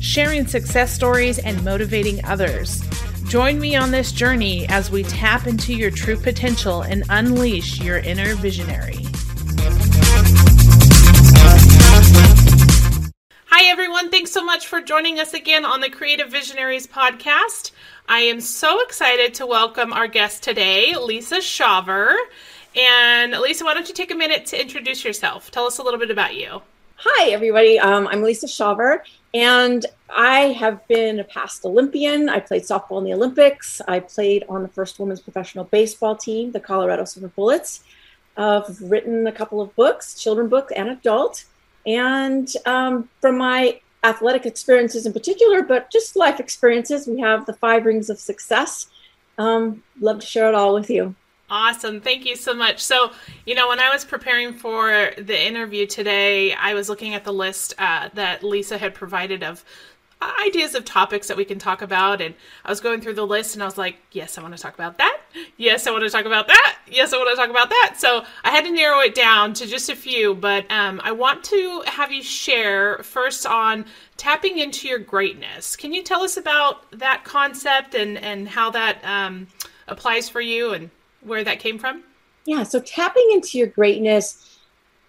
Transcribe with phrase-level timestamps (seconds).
[0.00, 2.82] sharing success stories, and motivating others.
[3.28, 7.98] Join me on this journey as we tap into your true potential and unleash your
[7.98, 8.98] inner visionary.
[13.46, 14.10] Hi, everyone.
[14.10, 17.72] Thanks so much for joining us again on the Creative Visionaries podcast.
[18.08, 22.14] I am so excited to welcome our guest today, Lisa Shawver.
[22.76, 25.50] And Lisa, why don't you take a minute to introduce yourself?
[25.50, 26.62] Tell us a little bit about you.
[26.96, 27.78] Hi, everybody.
[27.78, 29.00] Um, I'm Lisa Shawver,
[29.36, 32.30] and I have been a past Olympian.
[32.30, 33.82] I played softball in the Olympics.
[33.86, 37.84] I played on the first women's professional baseball team, the Colorado Silver Bullets.
[38.38, 41.44] I've written a couple of books, children book and adult.
[41.86, 47.52] And um, from my athletic experiences in particular, but just life experiences, we have the
[47.52, 48.86] five rings of success.
[49.36, 51.14] Um, love to share it all with you.
[51.48, 52.00] Awesome.
[52.00, 52.82] Thank you so much.
[52.82, 53.12] So,
[53.44, 57.32] you know, when I was preparing for the interview today, I was looking at the
[57.32, 59.64] list uh, that Lisa had provided of
[60.44, 62.20] ideas of topics that we can talk about.
[62.20, 64.62] And I was going through the list and I was like, yes, I want to
[64.62, 65.20] talk about that.
[65.56, 66.78] Yes, I want to talk about that.
[66.88, 67.94] Yes, I want to talk about that.
[67.98, 70.34] So I had to narrow it down to just a few.
[70.34, 73.84] But um, I want to have you share first on
[74.16, 75.76] tapping into your greatness.
[75.76, 79.46] Can you tell us about that concept and, and how that um,
[79.86, 80.90] applies for you and
[81.26, 82.04] where that came from?
[82.44, 84.58] Yeah, so tapping into your greatness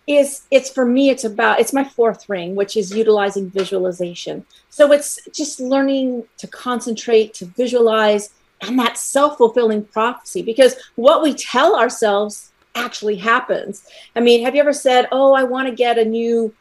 [0.07, 4.45] is it's for me it's about it's my fourth ring which is utilizing visualization.
[4.69, 11.33] So it's just learning to concentrate to visualize and that self-fulfilling prophecy because what we
[11.33, 13.86] tell ourselves actually happens.
[14.15, 16.53] I mean have you ever said oh i want to get a new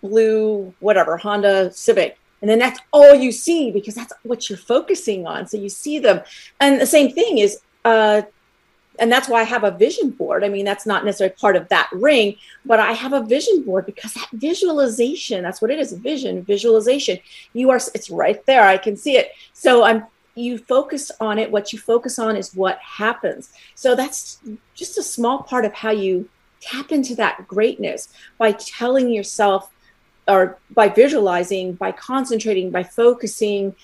[0.00, 5.26] blue whatever honda civic and then that's all you see because that's what you're focusing
[5.26, 6.20] on so you see them.
[6.60, 8.22] And the same thing is uh,
[8.98, 10.44] and that's why I have a vision board.
[10.44, 13.86] I mean, that's not necessarily part of that ring, but I have a vision board
[13.86, 17.18] because that visualization, that's what it is, vision, visualization.
[17.52, 18.64] You are it's right there.
[18.64, 19.32] I can see it.
[19.54, 21.50] So I'm you focus on it.
[21.50, 23.50] What you focus on is what happens.
[23.74, 24.40] So that's
[24.74, 26.28] just a small part of how you
[26.60, 28.08] tap into that greatness
[28.38, 29.70] by telling yourself
[30.28, 33.74] or by visualizing, by concentrating, by focusing,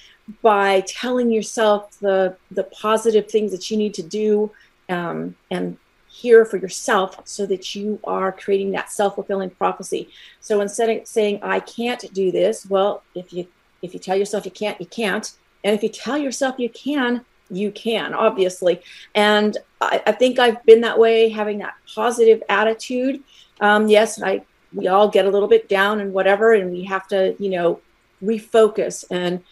[0.43, 4.51] by telling yourself the the positive things that you need to do
[4.89, 5.77] um, and
[6.09, 10.09] hear for yourself so that you are creating that self-fulfilling prophecy.
[10.41, 13.47] So instead of saying i can't do this well if you
[13.83, 15.33] if you tell yourself you can't you can't.
[15.65, 18.81] And if you tell yourself you can you can obviously.
[19.15, 23.23] And i, I think i've been that way having that positive attitude.
[23.61, 27.07] Um, yes i we all get a little bit down and whatever and we have
[27.09, 27.81] to you know
[28.23, 29.43] refocus and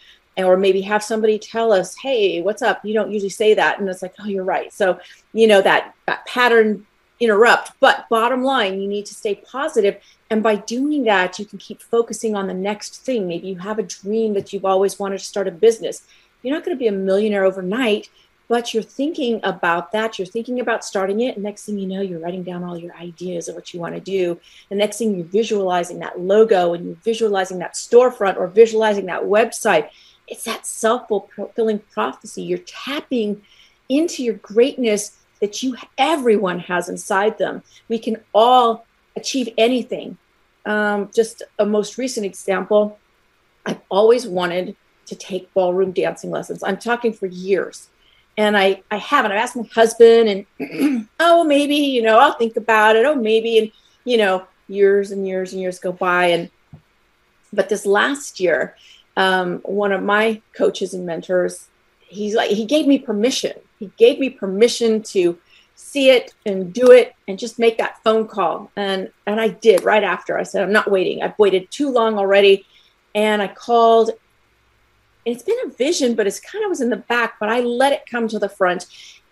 [0.45, 2.83] or maybe have somebody tell us hey what's up?
[2.85, 3.79] You don't usually say that.
[3.79, 4.71] And it's like oh you're right.
[4.73, 4.99] So
[5.33, 6.85] you know that that pattern
[7.19, 7.71] interrupt.
[7.79, 9.97] But bottom line you need to stay positive.
[10.29, 13.27] And by doing that you can keep focusing on the next thing.
[13.27, 16.03] Maybe you have a dream that you've always wanted to start a business.
[16.43, 18.09] You're not going to be a millionaire overnight
[18.47, 20.17] but you're thinking about that.
[20.17, 21.37] You're thinking about starting it.
[21.37, 24.01] Next thing you know you're writing down all your ideas of what you want to
[24.01, 24.39] do.
[24.69, 29.23] The next thing you're visualizing that logo and you're visualizing that storefront or visualizing that
[29.23, 29.89] website
[30.27, 32.43] it's that self fulfilling prophecy.
[32.43, 33.41] You're tapping
[33.89, 37.63] into your greatness that you everyone has inside them.
[37.87, 40.17] We can all achieve anything.
[40.65, 42.99] Um, just a most recent example,
[43.65, 46.63] I've always wanted to take ballroom dancing lessons.
[46.63, 47.89] I'm talking for years.
[48.37, 49.31] And I, I haven't.
[49.31, 53.05] I've asked my husband, and oh, maybe, you know, I'll think about it.
[53.05, 53.57] Oh, maybe.
[53.57, 53.71] And,
[54.03, 56.25] you know, years and years and years go by.
[56.27, 56.51] And,
[57.51, 58.75] but this last year,
[59.17, 61.67] um, one of my coaches and mentors,
[61.99, 63.53] he's like, he gave me permission.
[63.79, 65.37] He gave me permission to
[65.75, 68.71] see it and do it and just make that phone call.
[68.75, 70.37] And, and I did right after.
[70.37, 71.23] I said, I'm not waiting.
[71.23, 72.65] I've waited too long already.
[73.15, 74.11] And I called.
[75.25, 77.91] It's been a vision, but it's kind of was in the back, but I let
[77.91, 78.85] it come to the front.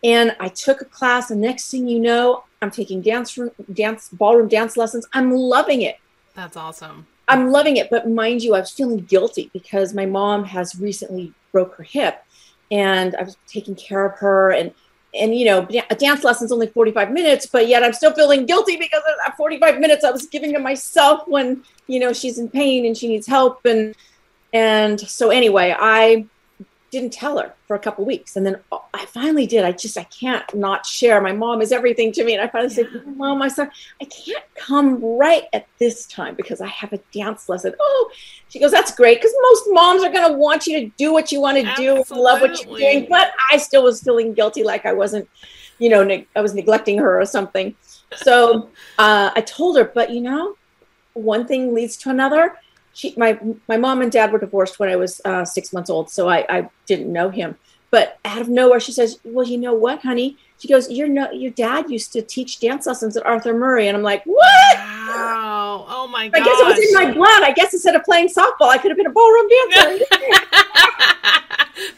[0.04, 3.40] And I took a class, and next thing you know, I'm taking dance
[3.72, 5.08] dance ballroom dance lessons.
[5.14, 5.98] I'm loving it.
[6.34, 7.08] That's awesome.
[7.28, 11.34] I'm loving it, but mind you, I was feeling guilty because my mom has recently
[11.52, 12.24] broke her hip,
[12.72, 14.72] and I was taking care of her, and
[15.14, 18.76] and you know, a dance lesson's only 45 minutes, but yet I'm still feeling guilty
[18.76, 22.50] because of that 45 minutes I was giving to myself when you know she's in
[22.50, 23.96] pain and she needs help, and
[24.54, 26.28] And so anyway, I
[26.92, 28.36] didn't tell her for a couple weeks.
[28.36, 28.58] And then
[28.94, 29.66] I finally did.
[29.66, 31.20] I just, I can't not share.
[31.20, 32.34] My mom is everything to me.
[32.34, 32.84] And I finally yeah.
[32.84, 33.70] said, Mom, I said,
[34.02, 37.74] I can't come right at this time because I have a dance lesson.
[37.80, 38.12] Oh,
[38.50, 39.18] she goes, That's great.
[39.18, 42.04] Because most moms are going to want you to do what you want to do
[42.12, 43.08] love what you're doing.
[43.10, 45.28] But I still was feeling guilty like I wasn't,
[45.80, 47.76] you know, ne- I was neglecting her or something.
[48.16, 50.56] So uh, I told her, but you know,
[51.14, 52.56] one thing leads to another
[52.96, 53.38] she my
[53.68, 56.46] my mom and dad were divorced when I was uh, six months old, so I,
[56.50, 57.58] I didn't know him.
[57.92, 61.30] But out of nowhere, she says, "Well, you know what, honey?" She goes, "Your no,
[61.32, 65.86] your dad used to teach dance lessons at Arthur Murray," and I'm like, "What?" Wow!
[65.90, 66.42] Oh my god!
[66.42, 67.44] I guess it was in my blood.
[67.44, 70.06] I guess instead of playing softball, I could have been a ballroom dancer.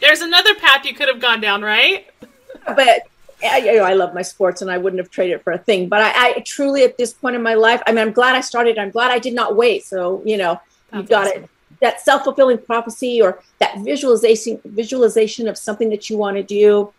[0.00, 2.06] There's another path you could have gone down, right?
[2.76, 3.08] But
[3.42, 5.58] I, you know, I love my sports and I wouldn't have traded it for a
[5.58, 5.88] thing.
[5.88, 8.42] But I, I, truly, at this point in my life, I mean, I'm glad I
[8.42, 8.76] started.
[8.76, 9.86] I'm glad I did not wait.
[9.86, 10.60] So, you know,
[10.92, 11.44] You've got awesome.
[11.44, 11.50] it.
[11.80, 16.92] That self fulfilling prophecy or that visualization visualization of something that you want to do,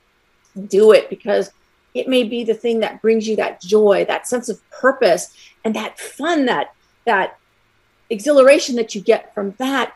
[0.68, 1.52] do it because
[1.94, 5.76] it may be the thing that brings you that joy, that sense of purpose, and
[5.76, 6.74] that fun, that
[7.06, 7.38] that
[8.10, 9.94] exhilaration that you get from that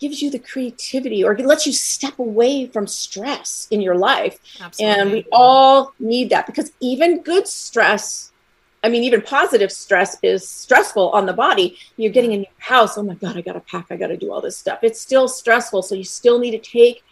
[0.00, 4.38] gives you the creativity or it lets you step away from stress in your life.
[4.60, 5.00] Absolutely.
[5.00, 8.32] And we all need that because even good stress
[8.84, 11.78] I mean, even positive stress is stressful on the body.
[11.96, 12.98] You're getting a new house.
[12.98, 13.86] Oh my God, I got to pack.
[13.90, 14.80] I got to do all this stuff.
[14.82, 15.82] It's still stressful.
[15.82, 17.02] So you still need to take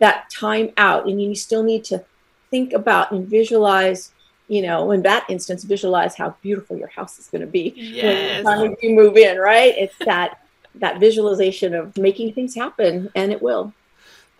[0.00, 2.04] that time out and you still need to
[2.50, 4.10] think about and visualize,
[4.48, 8.44] you know, in that instance, visualize how beautiful your house is going to be yes.
[8.44, 9.74] when you move in, right?
[9.78, 10.40] It's that
[10.74, 13.72] that visualization of making things happen and it will.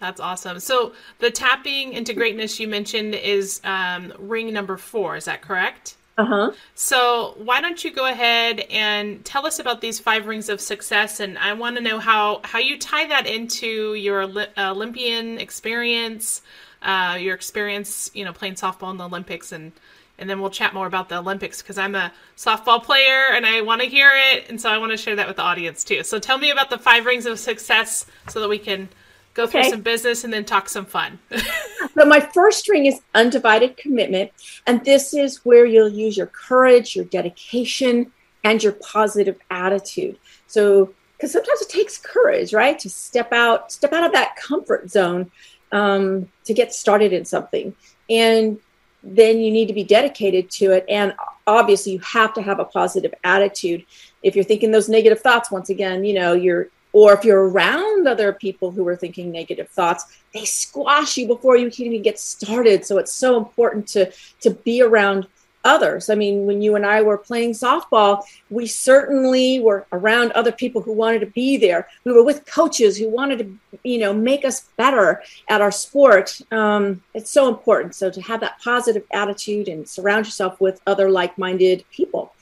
[0.00, 0.58] That's awesome.
[0.58, 5.14] So the tapping into greatness you mentioned is um, ring number four.
[5.14, 5.96] Is that correct?
[6.18, 6.52] Uh-huh.
[6.74, 11.20] So why don't you go ahead and tell us about these five rings of success,
[11.20, 14.28] and I want to know how how you tie that into your
[14.58, 16.42] Olympian experience,
[16.82, 19.72] uh, your experience, you know, playing softball in the Olympics, and
[20.18, 23.62] and then we'll chat more about the Olympics because I'm a softball player and I
[23.62, 26.02] want to hear it, and so I want to share that with the audience too.
[26.04, 28.90] So tell me about the five rings of success so that we can
[29.34, 29.70] go through okay.
[29.70, 31.18] some business and then talk some fun.
[31.94, 34.30] so my first string is undivided commitment,
[34.66, 38.12] and this is where you'll use your courage, your dedication,
[38.44, 40.18] and your positive attitude.
[40.46, 44.90] So because sometimes it takes courage, right, to step out, step out of that comfort
[44.90, 45.30] zone
[45.70, 47.74] um, to get started in something,
[48.10, 48.58] and
[49.04, 50.84] then you need to be dedicated to it.
[50.88, 51.14] And
[51.46, 53.84] obviously, you have to have a positive attitude.
[54.22, 58.06] If you're thinking those negative thoughts, once again, you know, you're or if you're around
[58.06, 62.18] other people who are thinking negative thoughts they squash you before you can even get
[62.18, 62.84] started.
[62.84, 65.26] So it's so important to to be around
[65.64, 66.10] others.
[66.10, 70.82] I mean when you and i were playing softball we certainly were around other people
[70.82, 71.86] who wanted to be there.
[72.04, 76.40] We were with coaches who wanted to you know make us better at our sport.
[76.50, 77.94] Um, it's so important.
[77.94, 82.34] So to have that positive attitude and surround yourself with other like-minded people.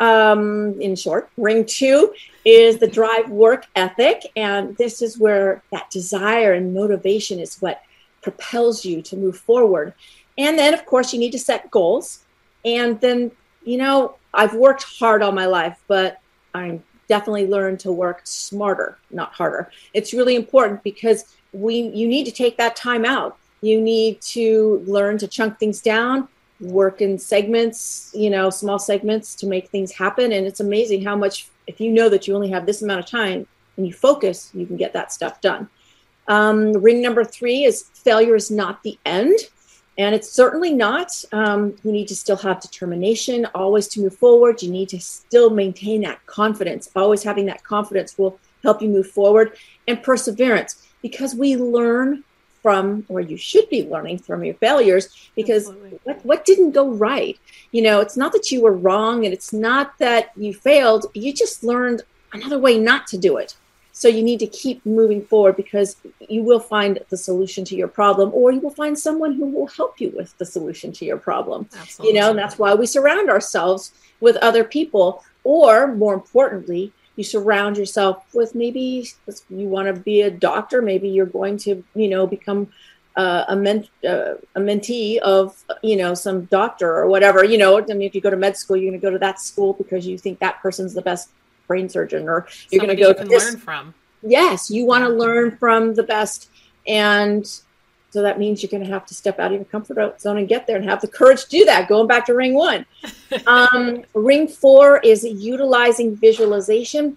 [0.00, 1.30] Um, in short.
[1.36, 2.12] Ring two
[2.44, 4.22] is the drive work ethic.
[4.36, 7.82] And this is where that desire and motivation is what
[8.22, 9.94] propels you to move forward.
[10.36, 12.24] And then, of course, you need to set goals.
[12.64, 13.30] And then,
[13.62, 16.20] you know, I've worked hard all my life, but
[16.54, 19.70] I'm definitely learned to work smarter, not harder.
[19.92, 23.36] It's really important because we you need to take that time out.
[23.60, 26.28] You need to learn to chunk things down
[26.60, 30.32] work in segments, you know, small segments to make things happen.
[30.32, 33.06] And it's amazing how much, if you know that you only have this amount of
[33.06, 35.68] time and you focus, you can get that stuff done.
[36.28, 39.38] Um, ring number three is failure is not the end.
[39.96, 41.24] And it's certainly not.
[41.32, 44.60] Um, you need to still have determination, always to move forward.
[44.60, 46.90] You need to still maintain that confidence.
[46.96, 49.56] Always having that confidence will help you move forward
[49.86, 52.24] and perseverance because we learn
[52.64, 55.70] from or you should be learning from your failures because
[56.04, 57.38] what, what didn't go right?
[57.72, 61.04] You know it's not that you were wrong and it's not that you failed.
[61.12, 62.00] You just learned
[62.32, 63.54] another way not to do it.
[63.92, 65.96] So you need to keep moving forward because
[66.34, 69.66] you will find the solution to your problem or you will find someone who will
[69.66, 71.68] help you with the solution to your problem.
[71.76, 72.14] Absolutely.
[72.14, 77.24] you know and that's why we surround ourselves with other people or more importantly you
[77.24, 79.08] surround yourself with maybe
[79.50, 82.68] you want to be a doctor maybe you're going to you know become
[83.16, 87.78] uh, a, ment- uh, a mentee of you know some doctor or whatever you know
[87.78, 89.72] i mean if you go to med school you're going to go to that school
[89.74, 91.30] because you think that person's the best
[91.66, 93.94] brain surgeon or you're going to go to learn from.
[94.22, 96.50] Yes you want to learn from the best.
[96.86, 97.46] And
[98.14, 100.46] so that means you're going to have to step out of your comfort zone and
[100.46, 101.88] get there and have the courage to do that.
[101.88, 102.86] Going back to ring one.
[103.48, 107.16] um, ring four is utilizing visualization.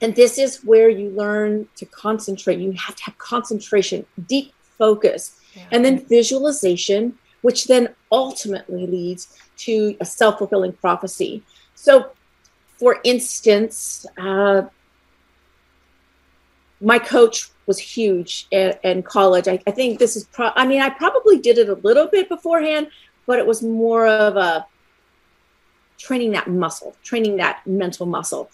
[0.00, 2.58] And this is where you learn to concentrate.
[2.58, 5.64] You have to have concentration, deep focus, yeah.
[5.72, 11.42] and then visualization, which then ultimately leads to a self fulfilling prophecy.
[11.74, 12.12] So,
[12.78, 14.62] for instance, uh,
[16.80, 19.48] my coach was huge in, in college.
[19.48, 22.28] I, I, think this is, pro- I mean, I probably did it a little bit
[22.28, 22.88] beforehand,
[23.26, 24.66] but it was more of a
[25.98, 28.50] training that muscle, training that mental muscle.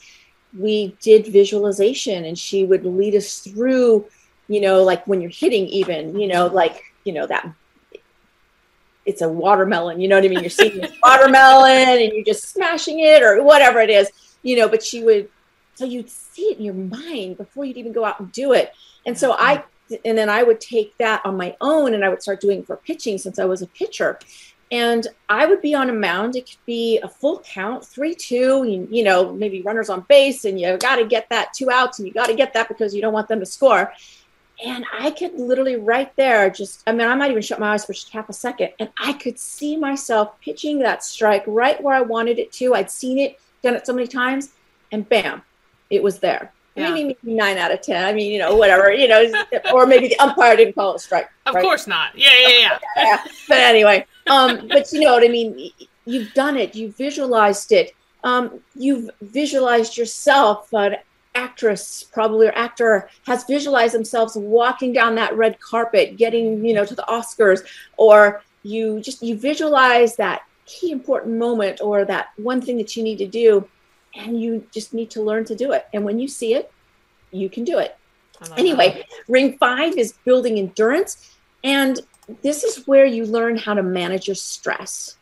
[0.59, 4.07] We did visualization and she would lead us through,
[4.49, 7.53] you know, like when you're hitting, even, you know, like, you know, that
[9.05, 10.41] it's a watermelon, you know what I mean?
[10.41, 14.11] You're seeing this watermelon and you're just smashing it or whatever it is,
[14.43, 15.29] you know, but she would,
[15.77, 18.75] so you'd see it in your mind before you'd even go out and do it.
[19.07, 19.43] And so mm-hmm.
[19.43, 19.65] I,
[20.05, 22.77] and then I would take that on my own and I would start doing for
[22.77, 24.19] pitching since I was a pitcher.
[24.73, 26.35] And I would be on a mound.
[26.35, 30.45] It could be a full count, three, two, you, you know, maybe runners on base,
[30.45, 32.93] and you got to get that two outs, and you got to get that because
[32.93, 33.93] you don't want them to score.
[34.65, 37.85] And I could literally right there just, I mean, I might even shut my eyes
[37.85, 41.95] for just half a second, and I could see myself pitching that strike right where
[41.95, 42.75] I wanted it to.
[42.75, 44.49] I'd seen it, done it so many times,
[44.91, 45.43] and bam,
[45.91, 46.53] it was there.
[46.75, 46.91] Yeah.
[46.91, 48.05] Maybe, maybe nine out of ten.
[48.05, 49.25] I mean, you know, whatever, you know,
[49.73, 51.29] or maybe the umpire didn't call it a strike.
[51.47, 51.63] Of right?
[51.63, 52.17] course not.
[52.17, 52.79] Yeah, yeah, yeah.
[52.97, 53.25] yeah.
[53.49, 55.71] But anyway, um, but you know what I mean.
[56.05, 56.75] You've done it.
[56.75, 57.95] You visualized it.
[58.25, 60.73] Um, you've visualized yourself.
[60.73, 60.97] An
[61.35, 66.85] actress, probably or actor, has visualized themselves walking down that red carpet, getting you know
[66.85, 67.61] to the Oscars,
[67.97, 73.03] or you just you visualize that key important moment or that one thing that you
[73.03, 73.67] need to do
[74.17, 75.87] and you just need to learn to do it.
[75.93, 76.73] And when you see it,
[77.31, 77.97] you can do it.
[78.57, 79.07] Anyway, that.
[79.29, 81.35] ring five is building endurance.
[81.65, 82.01] And
[82.43, 85.17] this is where you learn how to manage your stress.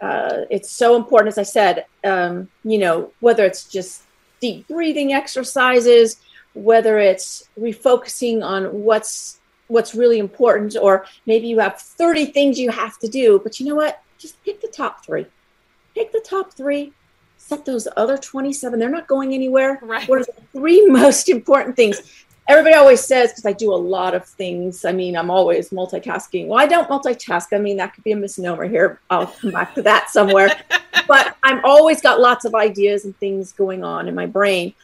[0.00, 4.02] Uh, it's so important, as I said, um, you know, whether it's just
[4.40, 6.20] deep breathing exercises,
[6.54, 12.70] whether it's refocusing on what's what's really important, or maybe you have 30 things you
[12.70, 14.02] have to do, but you know what?
[14.16, 15.26] Just pick the top three.
[15.94, 16.94] Pick the top three
[17.48, 19.78] set those other 27 they're not going anywhere.
[19.80, 20.06] Right.
[20.06, 22.00] What are the three most important things?
[22.46, 26.46] Everybody always says because i do a lot of things i mean i'm always multitasking.
[26.46, 29.74] Well i don't multitask i mean that could be a misnomer here i'll come back
[29.74, 30.50] to that somewhere.
[31.06, 34.74] But i'm always got lots of ideas and things going on in my brain.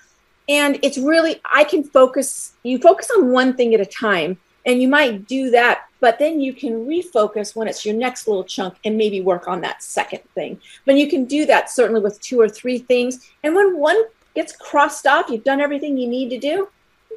[0.48, 4.80] And it's really i can focus you focus on one thing at a time and
[4.80, 8.74] you might do that but then you can refocus when it's your next little chunk
[8.84, 10.60] and maybe work on that second thing.
[10.84, 13.30] But you can do that certainly with two or three things.
[13.42, 13.96] And when one
[14.34, 16.68] gets crossed off you've done everything you need to do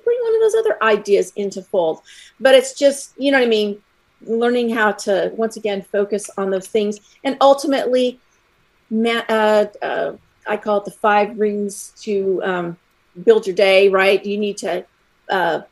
[0.05, 2.01] bring one of those other ideas into fold.
[2.39, 3.81] But it's just you know what i mean?
[4.21, 7.01] Learning how to once again focus on those things.
[7.25, 8.21] And ultimately
[8.89, 10.13] uh, uh,
[10.47, 12.77] i call it the five rings to um,
[13.25, 14.25] build your day right?
[14.25, 14.85] You need to
[15.27, 15.63] uh,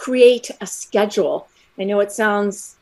[0.00, 1.46] create a schedule.
[1.78, 2.76] I know it sounds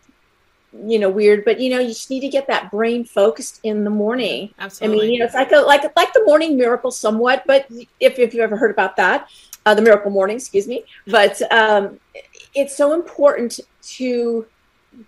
[0.87, 3.85] you know weird but you know you just need to get that brain focused in
[3.85, 4.99] the morning Absolutely.
[4.99, 7.67] i mean you know it's like a like like the morning miracle somewhat but
[8.01, 9.31] if, if you've ever heard about that
[9.65, 11.99] uh, the miracle morning excuse me but um,
[12.55, 14.45] it's so important to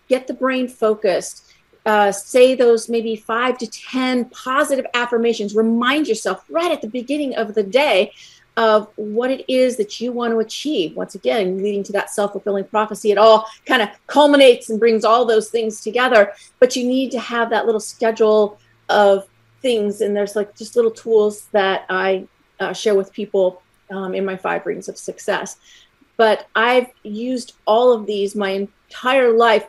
[0.08, 1.52] get the brain focused
[1.84, 7.34] uh, say those maybe five to ten positive affirmations remind yourself right at the beginning
[7.36, 8.10] of the day
[8.56, 10.96] of what it is that you want to achieve.
[10.96, 15.04] Once again, leading to that self fulfilling prophecy, it all kind of culminates and brings
[15.04, 16.32] all those things together.
[16.58, 19.26] But you need to have that little schedule of
[19.62, 20.00] things.
[20.00, 22.26] And there's like just little tools that I
[22.58, 25.56] uh, share with people um, in my five rings of success.
[26.16, 29.66] But I've used all of these my entire life,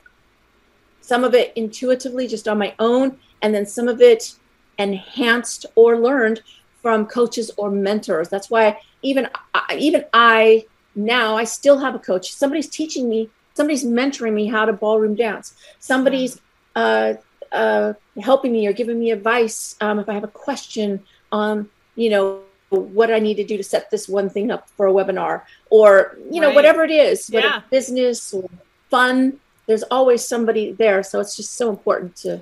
[1.02, 4.36] some of it intuitively just on my own, and then some of it
[4.78, 6.42] enhanced or learned
[6.82, 8.30] from coaches or mentors.
[8.30, 9.30] That's why even
[9.76, 12.34] even I now I still have a coach.
[12.34, 13.30] Somebody's teaching me.
[13.54, 15.56] Somebody's mentoring me how to ballroom dance.
[15.80, 16.40] Somebody's
[16.76, 17.14] uh,
[17.52, 22.10] uh, helping me or giving me advice um, if I have a question on you
[22.10, 25.44] know what I need to do to set this one thing up for a webinar
[25.70, 26.56] or you know right.
[26.56, 27.62] whatever it is, whether yeah.
[27.70, 28.50] business or
[28.90, 29.40] fun.
[29.68, 32.42] There's always somebody there, so it's just so important to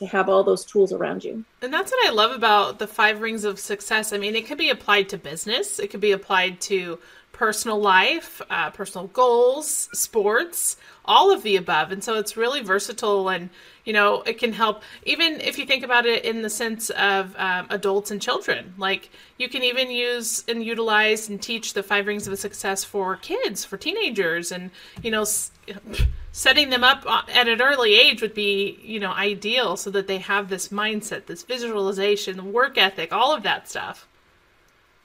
[0.00, 1.44] to have all those tools around you.
[1.62, 4.12] And that's what I love about the five rings of success.
[4.12, 6.98] I mean, it could be applied to business, it could be applied to
[7.40, 11.90] personal life, uh, personal goals, sports, all of the above.
[11.90, 13.48] And so it's really versatile and,
[13.86, 17.34] you know, it can help, even if you think about it in the sense of
[17.38, 18.74] um, adults and children.
[18.76, 23.16] Like you can even use and utilize and teach the five rings of success for
[23.16, 24.70] kids, for teenagers, and,
[25.02, 25.24] you know,
[26.32, 30.06] setting them up uh, at an early age would be, you know, ideal so that
[30.06, 34.06] they have this mindset, this visualization, work ethic, all of that stuff.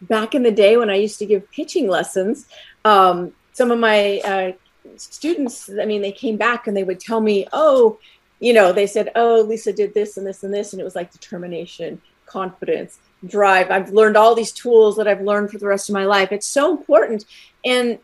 [0.07, 2.47] Back in the day when I used to give pitching lessons,
[2.83, 4.51] um, some of my uh,
[4.97, 7.99] students, I mean, they came back and they would tell me, oh,
[8.39, 10.73] you know, they said, oh, Lisa did this and this and this.
[10.73, 13.71] And it was like determination, confidence, drive.
[13.71, 16.31] I've learned all these tools that I've learned for the rest of my life.
[16.31, 17.25] It's so important.
[17.63, 17.99] And,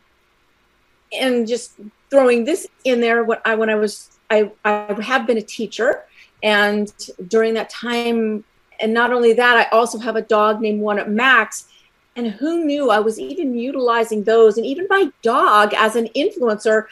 [1.12, 1.74] and just
[2.10, 6.04] throwing this in there, what I, when I was, I, I have been a teacher
[6.42, 6.92] and
[7.28, 8.44] during that time,
[8.80, 11.68] and not only that, I also have a dog named One Max.
[12.14, 16.86] And who knew I was even utilizing those and even my dog as an influencer,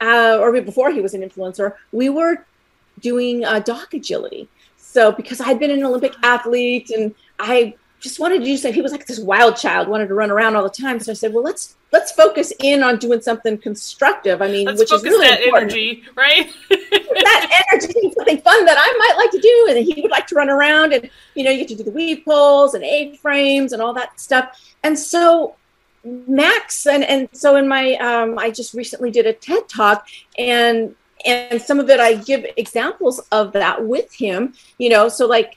[0.00, 2.44] uh, or before he was an influencer, we were
[3.00, 4.48] doing uh, dog agility.
[4.76, 8.74] So because I'd been an Olympic athlete and I just wanted to do something.
[8.74, 10.98] He was like this wild child, wanted to run around all the time.
[11.00, 14.40] So I said, well, let's let's focus in on doing something constructive.
[14.40, 15.72] I mean, let's which is really that important.
[15.72, 16.50] energy, right?
[16.70, 20.34] that energy, something fun that I might like to do, and he would like to
[20.34, 23.72] run around, and you know, you get to do the weave poles and A frames
[23.72, 24.58] and all that stuff.
[24.82, 25.56] And so
[26.04, 30.94] Max, and and so in my, um, I just recently did a TED talk, and
[31.26, 34.54] and some of it I give examples of that with him.
[34.78, 35.56] You know, so like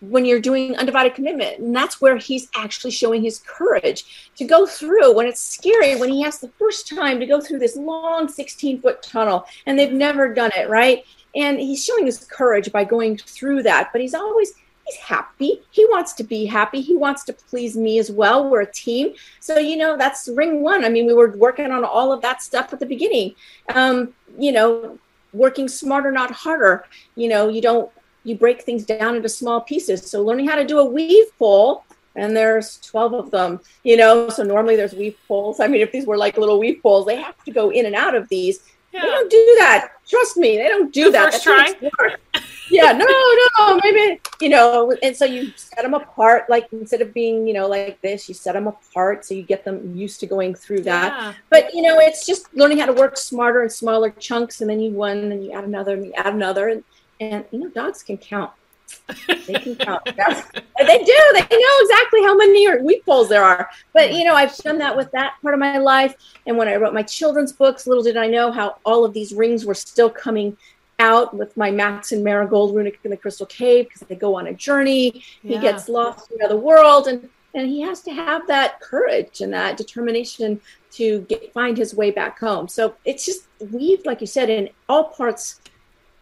[0.00, 1.58] when you're doing undivided commitment.
[1.58, 6.10] And that's where he's actually showing his courage to go through when it's scary when
[6.10, 9.92] he has the first time to go through this long 16 foot tunnel and they've
[9.92, 11.04] never done it right?
[11.34, 14.54] And he's showing his courage by going through that but he's always
[14.86, 15.60] he's happy.
[15.70, 16.80] He wants to be happy.
[16.80, 18.48] He wants to please me as well.
[18.48, 19.14] We're a team.
[19.40, 20.84] So you know that's ring one.
[20.84, 23.34] I mean we were working on all of that stuff at the beginning.
[23.74, 24.98] Um, you know
[25.32, 26.84] working smarter not harder.
[27.16, 27.90] You know you don't
[28.28, 30.08] you break things down into small pieces.
[30.08, 34.28] So learning how to do a weave pole, and there's 12 of them, you know,
[34.28, 35.60] so normally there's weave poles.
[35.60, 37.94] I mean, if these were like little weave poles, they have to go in and
[37.94, 38.60] out of these.
[38.92, 39.02] Yeah.
[39.02, 39.92] They don't do that.
[40.08, 41.32] Trust me, they don't do the that.
[41.32, 41.74] First try.
[42.70, 43.06] yeah, no,
[43.58, 44.96] no, maybe you know.
[45.02, 48.34] And so you set them apart, like instead of being, you know, like this, you
[48.34, 51.12] set them apart so you get them used to going through that.
[51.12, 51.34] Yeah.
[51.50, 54.80] But you know, it's just learning how to work smarter and smaller chunks, and then
[54.80, 56.82] you one, and you add another, and you add another, and
[57.20, 58.52] and you know, dogs can count.
[59.26, 60.04] They can count.
[60.06, 61.18] they do.
[61.32, 63.68] They know exactly how many weave poles there are.
[63.92, 66.14] But you know, I've done that with that part of my life.
[66.46, 69.32] And when I wrote my children's books, little did I know how all of these
[69.32, 70.56] rings were still coming
[70.98, 74.48] out with my Max and Marigold runic in the Crystal Cave because they go on
[74.48, 75.22] a journey.
[75.42, 75.56] Yeah.
[75.56, 79.52] He gets lost in the world, and and he has to have that courage and
[79.52, 80.60] that determination
[80.92, 82.68] to get, find his way back home.
[82.68, 85.60] So it's just weaved, like you said, in all parts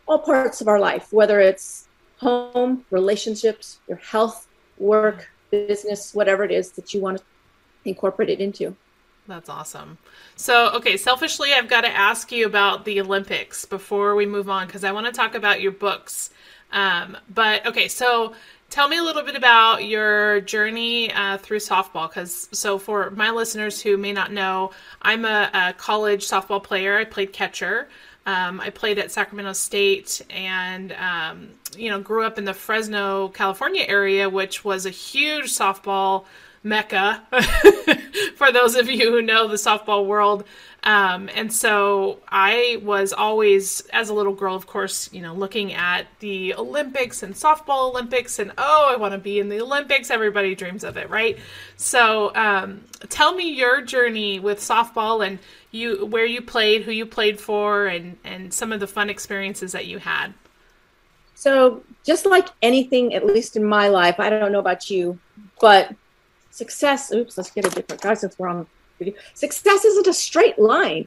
[0.06, 1.88] all parts of our life, whether it's
[2.18, 4.46] home, relationships, your health,
[4.78, 7.24] work, business, whatever it is that you want to
[7.84, 8.74] incorporate it into.
[9.28, 9.98] That's awesome.
[10.36, 14.66] So, okay, selfishly, I've got to ask you about the Olympics before we move on
[14.66, 16.30] because I want to talk about your books.
[16.72, 18.34] Um, but okay, so
[18.70, 23.30] tell me a little bit about your journey uh, through softball because so for my
[23.30, 24.70] listeners who may not know
[25.02, 27.88] i'm a, a college softball player i played catcher
[28.26, 33.28] um, I played at Sacramento State and, um, you know, grew up in the Fresno,
[33.28, 36.24] California area, which was a huge softball
[36.64, 37.22] mecca
[38.36, 40.44] for those of you who know the softball world.
[40.86, 45.72] Um, and so I was always, as a little girl, of course, you know, looking
[45.72, 50.12] at the Olympics and softball Olympics, and oh, I want to be in the Olympics.
[50.12, 51.38] Everybody dreams of it, right?
[51.76, 55.40] So, um, tell me your journey with softball and
[55.72, 59.72] you, where you played, who you played for, and and some of the fun experiences
[59.72, 60.34] that you had.
[61.34, 65.18] So, just like anything, at least in my life, I don't know about you,
[65.60, 65.92] but
[66.52, 67.10] success.
[67.10, 68.68] Oops, let's get a different guy since we're on
[69.34, 71.06] Success isn't a straight line.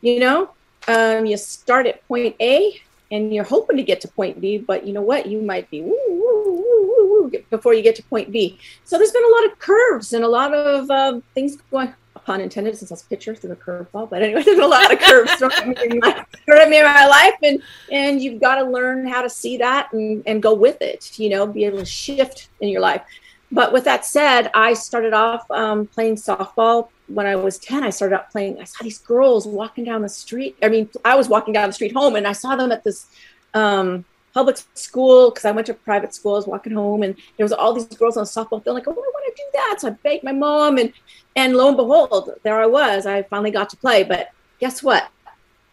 [0.00, 0.50] You know,
[0.86, 4.86] um, you start at point A and you're hoping to get to point B, but
[4.86, 5.26] you know what?
[5.26, 8.58] You might be woo, woo, woo, before you get to point B.
[8.84, 11.94] So there's been a lot of curves and a lot of uh, things going.
[12.24, 14.10] Pun intended, since I was pitcher through the curveball.
[14.10, 17.62] But anyway, there's a lot of curves thrown at my, me in my life, and
[17.90, 21.18] and you've got to learn how to see that and and go with it.
[21.18, 23.02] You know, be able to shift in your life.
[23.50, 27.90] But with that said, I started off um, playing softball when I was 10, I
[27.90, 28.60] started out playing.
[28.60, 30.56] I saw these girls walking down the street.
[30.62, 33.06] I mean, I was walking down the street home and I saw them at this
[33.54, 36.34] um, public school because I went to private school.
[36.34, 38.74] I was walking home and there was all these girls on the softball field.
[38.74, 39.76] Like, oh, I want to do that.
[39.80, 40.92] So I begged my mom and
[41.34, 43.06] and lo and behold, there I was.
[43.06, 44.04] I finally got to play.
[44.04, 44.28] But
[44.60, 45.08] guess what?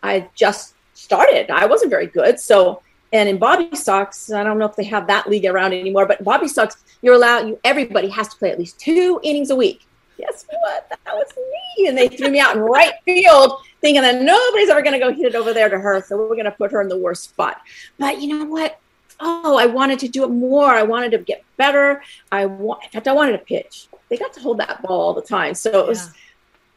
[0.02, 1.52] I just started.
[1.52, 2.40] I wasn't very good.
[2.40, 6.06] So and in Bobby Sox, I don't know if they have that league around anymore,
[6.06, 7.48] but Bobby Sox, you're allowed.
[7.48, 9.86] You everybody has to play at least two innings a week
[10.18, 10.90] guess what?
[10.90, 11.88] That was me.
[11.88, 15.14] And they threw me out in right field, thinking that nobody's ever going to go
[15.14, 16.02] hit it over there to her.
[16.02, 17.62] So we're going to put her in the worst spot.
[17.98, 18.80] But you know what?
[19.20, 20.70] Oh, I wanted to do it more.
[20.70, 22.02] I wanted to get better.
[22.32, 23.88] I want, in fact, I wanted to pitch.
[24.10, 25.54] they got to hold that ball all the time.
[25.54, 26.14] So it was, yeah.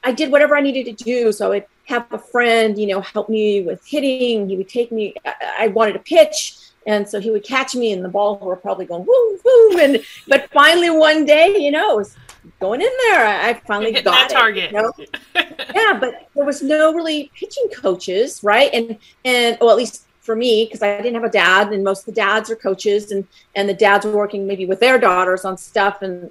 [0.04, 1.32] I did whatever I needed to do.
[1.32, 4.48] So I'd have a friend, you know, help me with hitting.
[4.48, 6.56] He would take me, I, I wanted to pitch.
[6.86, 9.78] And so he would catch me and the ball were probably going woo, woo.
[9.78, 12.16] And, but finally one day, you know, it was
[12.60, 13.26] going in there.
[13.26, 14.72] I, finally got that target.
[14.72, 14.92] It, you know?
[15.74, 18.70] yeah, but there was no really pitching coaches, right?
[18.72, 22.00] And, and, well, at least for me because I didn't have a dad, and most
[22.00, 25.46] of the dads are coaches, and and the dads were working maybe with their daughters
[25.46, 26.30] on stuff, and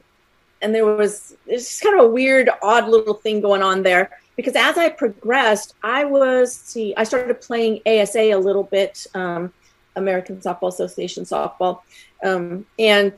[0.62, 4.12] and there was it's just kind of a weird, odd little thing going on there.
[4.36, 9.52] Because as I progressed, I was see, I started playing ASA a little bit, um,
[9.96, 11.82] American Softball Association softball,
[12.24, 13.14] um, and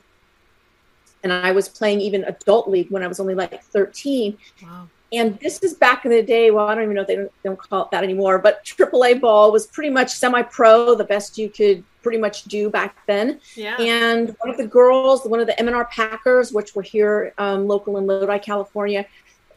[1.22, 4.36] and I was playing even adult league when I was only like 13.
[4.62, 6.50] Wow and this is back in the day.
[6.50, 8.64] Well, I don't even know if they don't, they don't call it that anymore, but
[8.64, 13.40] AAA ball was pretty much semi-pro, the best you could pretty much do back then.
[13.54, 13.76] Yeah.
[13.78, 17.98] And one of the girls, one of the M&R Packers, which were here um, local
[17.98, 19.04] in Lodi, California,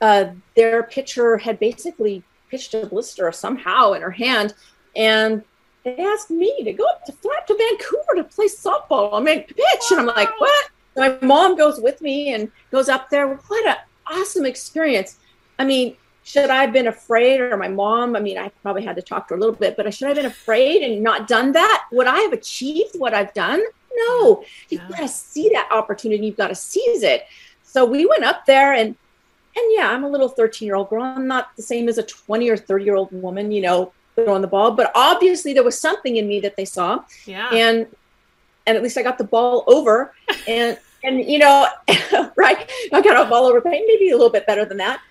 [0.02, 4.54] uh, their pitcher had basically pitched a blister somehow in her hand,
[4.96, 5.44] and
[5.84, 9.14] they asked me to go up to flat to Vancouver to play softball.
[9.14, 10.70] I mean, pitch, and I'm like, what?
[10.96, 13.28] My mom goes with me and goes up there.
[13.28, 13.76] What an
[14.08, 15.18] awesome experience!
[15.58, 18.16] I mean, should I have been afraid or my mom?
[18.16, 20.10] I mean, I probably had to talk to her a little bit, but should I
[20.12, 21.86] should have been afraid and not done that?
[21.92, 23.62] Would I have achieved what I've done?
[23.96, 24.36] No.
[24.36, 24.44] Mm-hmm.
[24.70, 24.90] You've yeah.
[24.90, 26.26] got to see that opportunity.
[26.26, 27.26] You've got to seize it.
[27.64, 28.96] So we went up there and
[29.56, 31.04] and yeah, I'm a little 13 year old girl.
[31.04, 34.42] I'm not the same as a 20 or 30 year old woman, you know, throwing
[34.42, 34.72] the ball.
[34.72, 37.04] But obviously there was something in me that they saw.
[37.26, 37.50] Yeah.
[37.54, 37.88] And
[38.66, 40.14] and at least I got the ball over
[40.48, 41.68] and and you know,
[42.38, 42.72] right.
[42.92, 45.02] I got a ball over pain maybe a little bit better than that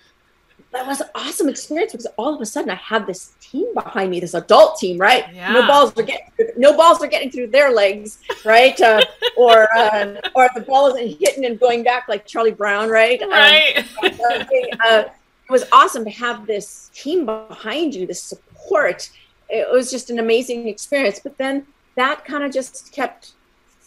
[0.73, 4.09] that was an awesome experience because all of a sudden I had this team behind
[4.09, 5.25] me, this adult team, right?
[5.33, 5.53] Yeah.
[5.53, 8.79] No balls are getting no balls are getting through their legs, right?
[8.81, 9.01] Uh,
[9.37, 13.21] or uh, or the ball isn't hitting and going back like Charlie Brown, right?
[13.21, 13.85] Um, right.
[14.03, 14.45] Um,
[14.79, 15.03] uh,
[15.47, 19.09] it was awesome to have this team behind you, this support.
[19.49, 21.19] It was just an amazing experience.
[21.19, 23.33] But then that kind of just kept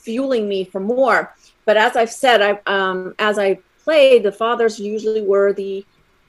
[0.07, 1.35] fueling me for more.
[1.65, 5.85] But as I've said, I um, as I played, the fathers usually were the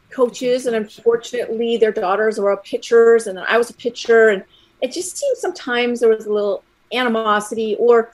[0.10, 4.44] coaches, and unfortunately, their daughters were pitchers, and I was a pitcher, and
[4.82, 8.12] it just seemed sometimes there was a little animosity or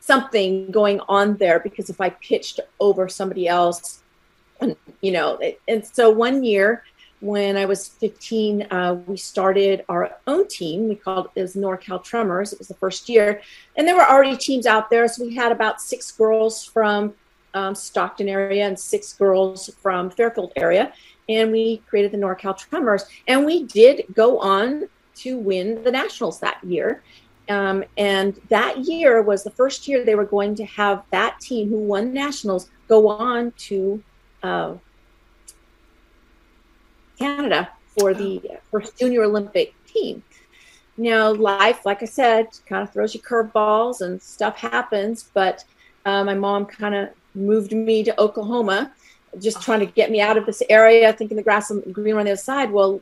[0.00, 4.02] something going on there because if I pitched over somebody else,
[4.60, 6.84] and you know, and so one year
[7.20, 10.88] when I was 15, uh, we started our own team.
[10.88, 12.52] We called it as NorCal Tremors.
[12.52, 13.42] It was the first year,
[13.76, 15.06] and there were already teams out there.
[15.06, 17.14] So we had about six girls from
[17.52, 20.92] um, Stockton area and six girls from Fairfield area,
[21.28, 23.04] and we created the NorCal Tremors.
[23.28, 27.02] And we did go on to win the Nationals that year.
[27.50, 31.68] Um, and that year was the first year they were going to have that team
[31.68, 34.02] who won Nationals go on to
[34.42, 34.74] uh,
[37.20, 40.22] Canada for the first junior Olympic team.
[40.96, 45.28] Now, life, like I said, kind of throws you curveballs and stuff happens.
[45.34, 45.64] But
[46.04, 48.92] uh, my mom kind of moved me to Oklahoma
[49.38, 52.24] just trying to get me out of this area, thinking the grass is green on
[52.24, 52.70] the other side.
[52.70, 53.00] Well,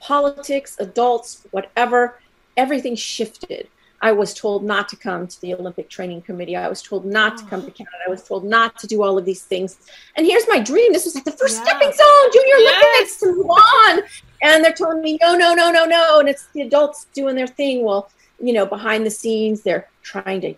[0.00, 2.18] politics, adults, whatever,
[2.56, 3.68] everything shifted.
[4.02, 6.56] I was told not to come to the Olympic Training Committee.
[6.56, 7.72] I was told not to come to oh.
[7.72, 7.96] Canada.
[8.06, 9.76] I was told not to do all of these things.
[10.16, 10.92] And here's my dream.
[10.92, 11.64] This was like the first yeah.
[11.64, 12.84] stepping stone, Junior yes.
[12.84, 14.02] Olympics to move on.
[14.42, 16.20] And they're telling me, no, no, no, no, no.
[16.20, 17.84] And it's the adults doing their thing.
[17.84, 18.10] Well,
[18.40, 20.54] you know, behind the scenes, they're trying to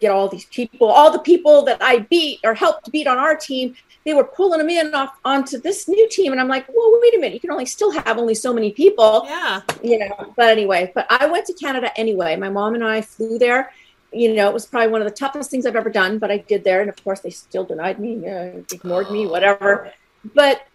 [0.00, 3.36] get all these people, all the people that I beat or helped beat on our
[3.36, 6.32] team, they were pulling them in off onto this new team.
[6.32, 8.72] And I'm like, well, wait a minute, you can only still have only so many
[8.72, 9.24] people.
[9.26, 9.60] Yeah.
[9.82, 12.36] You know, but anyway, but I went to Canada anyway.
[12.36, 13.72] My mom and I flew there.
[14.12, 16.38] You know, it was probably one of the toughest things I've ever done, but I
[16.38, 16.80] did there.
[16.80, 19.92] And of course, they still denied me, uh, ignored me, whatever.
[20.34, 20.66] But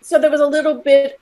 [0.00, 1.20] so there was a little bit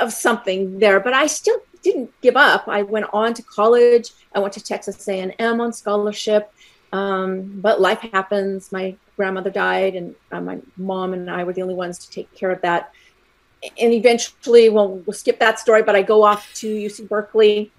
[0.00, 2.68] of something there, but I still didn't give up.
[2.68, 4.10] I went on to college.
[4.34, 6.52] I went to Texas A&M on scholarship.
[6.92, 8.72] Um, but life happens.
[8.72, 12.32] My grandmother died, and uh, my mom and I were the only ones to take
[12.34, 12.92] care of that.
[13.62, 15.82] And eventually, well, we'll skip that story.
[15.82, 17.70] But I go off to UC Berkeley,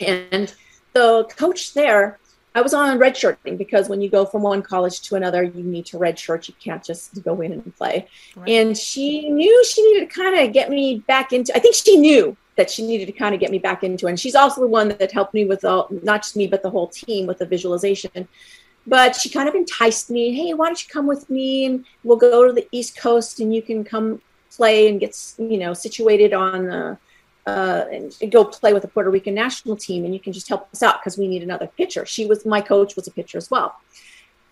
[0.00, 0.52] and
[0.92, 2.18] the coach there
[2.54, 5.86] I was on redshirting because when you go from one college to another, you need
[5.86, 6.48] to redshirt.
[6.48, 8.08] You can't just go in and play.
[8.34, 8.48] Right.
[8.48, 11.54] And she knew she needed to kind of get me back into.
[11.54, 14.06] I think she knew that she needed to kind of get me back into.
[14.06, 16.70] And she's also the one that helped me with all, not just me, but the
[16.70, 18.28] whole team with the visualization.
[18.86, 20.32] But she kind of enticed me.
[20.32, 23.54] Hey, why don't you come with me and we'll go to the East Coast and
[23.54, 26.98] you can come play and get you know situated on the
[27.46, 30.68] uh, and go play with the Puerto Rican national team, and you can just help
[30.72, 32.04] us out because we need another pitcher.
[32.04, 33.76] She was my coach was a pitcher as well,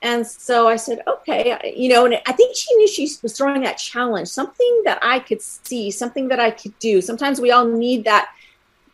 [0.03, 3.63] And so I said, okay, you know, and I think she knew she was throwing
[3.63, 7.01] that challenge, something that I could see, something that I could do.
[7.01, 8.31] Sometimes we all need that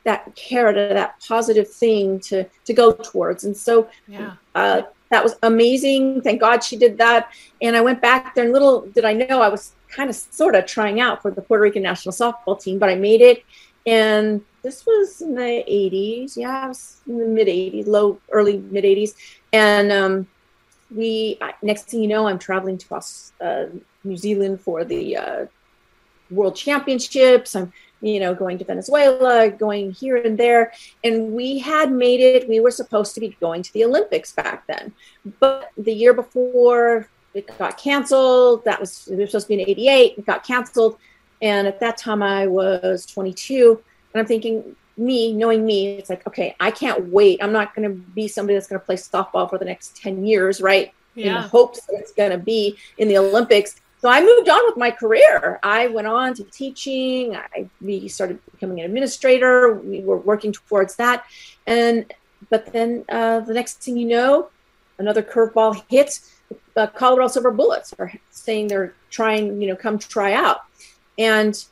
[0.04, 3.44] that carrot or that positive thing to to go towards.
[3.44, 4.34] And so yeah.
[4.54, 6.22] uh, that was amazing.
[6.22, 7.30] Thank God she did that.
[7.60, 10.54] And I went back there, and little did I know I was kind of sort
[10.54, 13.44] of trying out for the Puerto Rican national softball team, but I made it.
[13.86, 16.36] And this was in the 80s.
[16.36, 19.14] Yeah, I was in the mid 80s, low, early mid 80s.
[19.52, 20.26] And um,
[20.94, 23.00] we, next thing you know, I'm traveling to
[23.40, 23.66] uh,
[24.04, 25.46] New Zealand for the uh,
[26.30, 27.56] World Championships.
[27.56, 27.72] I'm
[28.04, 30.72] you know, going to Venezuela, going here and there.
[31.02, 34.66] And we had made it, we were supposed to be going to the Olympics back
[34.66, 34.92] then.
[35.40, 38.64] But the year before, it got canceled.
[38.66, 40.98] That was, it was supposed to be in 88, it got canceled.
[41.40, 43.82] And at that time, I was 22.
[44.12, 47.42] And I'm thinking, me, knowing me, it's like, okay, I can't wait.
[47.42, 50.24] I'm not going to be somebody that's going to play softball for the next 10
[50.24, 50.92] years, right?
[51.14, 51.26] Yeah.
[51.26, 54.60] In the hopes that it's going to be in the Olympics so I moved on
[54.66, 55.58] with my career.
[55.62, 57.34] I went on to teaching.
[57.34, 59.72] I we started becoming an administrator.
[59.72, 61.24] We were working towards that,
[61.66, 62.12] and
[62.50, 64.50] but then uh, the next thing you know,
[64.98, 66.30] another curveball hits.
[66.76, 70.64] Uh, Colorado Silver Bullets are saying they're trying, you know, come try out,
[71.16, 71.64] and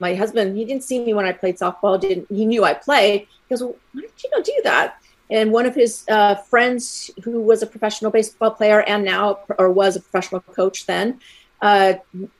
[0.00, 2.00] my husband he didn't see me when I played softball.
[2.00, 3.20] Didn't he knew I played?
[3.20, 7.10] He goes, well, "Why did you not do that?" And one of his uh, friends,
[7.22, 11.20] who was a professional baseball player and now, or was a professional coach then,
[11.62, 11.94] uh,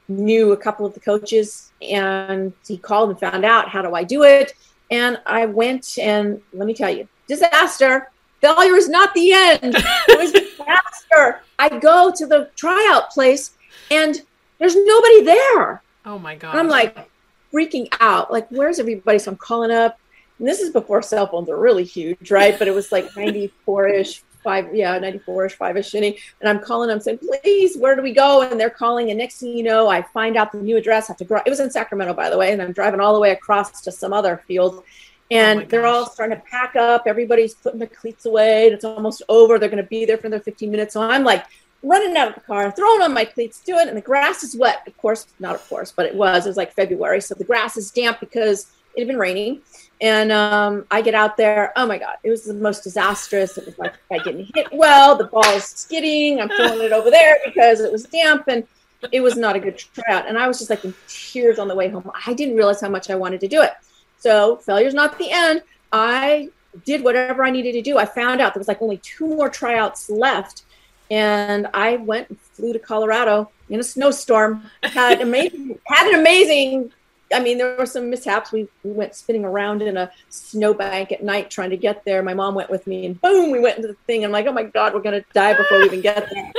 [0.09, 4.03] knew a couple of the coaches, and he called and found out how do I
[4.03, 4.55] do it.
[4.90, 8.11] And I went, and let me tell you, disaster.
[8.40, 9.75] Failure is not the end.
[9.77, 11.42] It was disaster.
[11.59, 13.53] I go to the tryout place,
[13.90, 14.20] and
[14.59, 15.83] there's nobody there.
[16.07, 16.57] Oh my god!
[16.57, 17.10] I'm like
[17.52, 18.32] freaking out.
[18.32, 19.18] Like, where's everybody?
[19.18, 19.98] So I'm calling up
[20.40, 22.58] and this is before cell phones are really huge, right?
[22.58, 26.16] But it was like 94 ish, five, yeah, 94 ish, five ish inning.
[26.40, 28.40] And I'm calling them saying, please, where do we go?
[28.40, 29.10] And they're calling.
[29.10, 31.08] And next thing you know, I find out the new address.
[31.08, 31.36] I have to go.
[31.44, 32.52] It was in Sacramento, by the way.
[32.52, 34.82] And I'm driving all the way across to some other field.
[35.30, 37.02] And oh they're all starting to pack up.
[37.06, 38.68] Everybody's putting their cleats away.
[38.68, 39.58] It's almost over.
[39.58, 40.94] They're going to be there for another 15 minutes.
[40.94, 41.44] So I'm like
[41.82, 43.88] running out of the car, throwing on my cleats, doing it.
[43.88, 44.82] And the grass is wet.
[44.86, 46.46] Of course, not of course, but it was.
[46.46, 47.20] It was like February.
[47.20, 49.60] So the grass is damp because it had been raining.
[50.00, 51.72] And um, I get out there.
[51.76, 53.58] Oh my God, it was the most disastrous.
[53.58, 55.16] It was like I didn't hit well.
[55.16, 56.40] The ball's skidding.
[56.40, 58.66] I'm throwing it over there because it was damp and
[59.12, 60.26] it was not a good tryout.
[60.28, 62.10] And I was just like in tears on the way home.
[62.26, 63.72] I didn't realize how much I wanted to do it.
[64.18, 65.62] So failure's not the end.
[65.92, 66.50] I
[66.84, 67.98] did whatever I needed to do.
[67.98, 70.64] I found out there was like only two more tryouts left.
[71.11, 74.62] And I went and flew to Colorado in a snowstorm.
[74.83, 76.92] Had amazing, had an amazing
[77.33, 78.51] I mean, there were some mishaps.
[78.51, 82.23] We, we went spinning around in a snowbank at night trying to get there.
[82.23, 84.25] My mom went with me, and boom, we went into the thing.
[84.25, 86.53] I'm like, oh my god, we're gonna die before we even get there.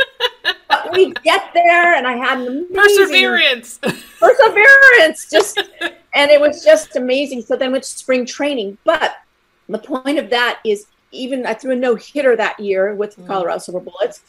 [0.70, 3.80] but we get there, and I had an amazing perseverance,
[4.20, 5.62] perseverance, just,
[6.14, 7.42] and it was just amazing.
[7.42, 8.78] So then to spring training.
[8.86, 9.16] But
[9.68, 13.28] the point of that is, even I threw a no hitter that year with mm.
[13.28, 14.21] Colorado Silver Bullets.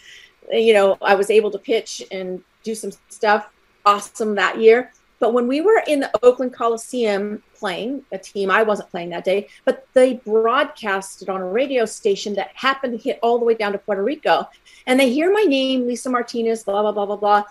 [0.51, 3.49] You know, I was able to pitch and do some stuff
[3.85, 4.93] awesome that year
[5.23, 9.23] but when we were in the Oakland Coliseum playing a team, I wasn't playing that
[9.23, 13.55] day, but they broadcasted on a radio station that happened to hit all the way
[13.55, 14.49] down to Puerto Rico.
[14.89, 17.45] And they hear my name, Lisa Martinez, blah, blah, blah, blah, blah.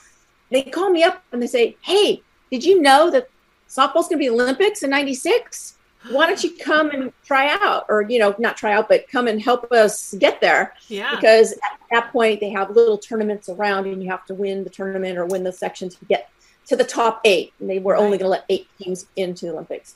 [0.49, 3.29] They call me up and they say, Hey, did you know that
[3.69, 5.77] softball's going to be Olympics in 96?
[6.09, 7.85] Why don't you come and try out?
[7.87, 10.73] Or, you know, not try out, but come and help us get there.
[10.87, 11.15] Yeah.
[11.15, 14.69] Because at that point, they have little tournaments around and you have to win the
[14.69, 16.29] tournament or win the section to get
[16.67, 17.53] to the top eight.
[17.59, 18.01] And they were right.
[18.01, 19.95] only going to let eight teams into the Olympics.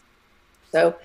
[0.71, 0.95] So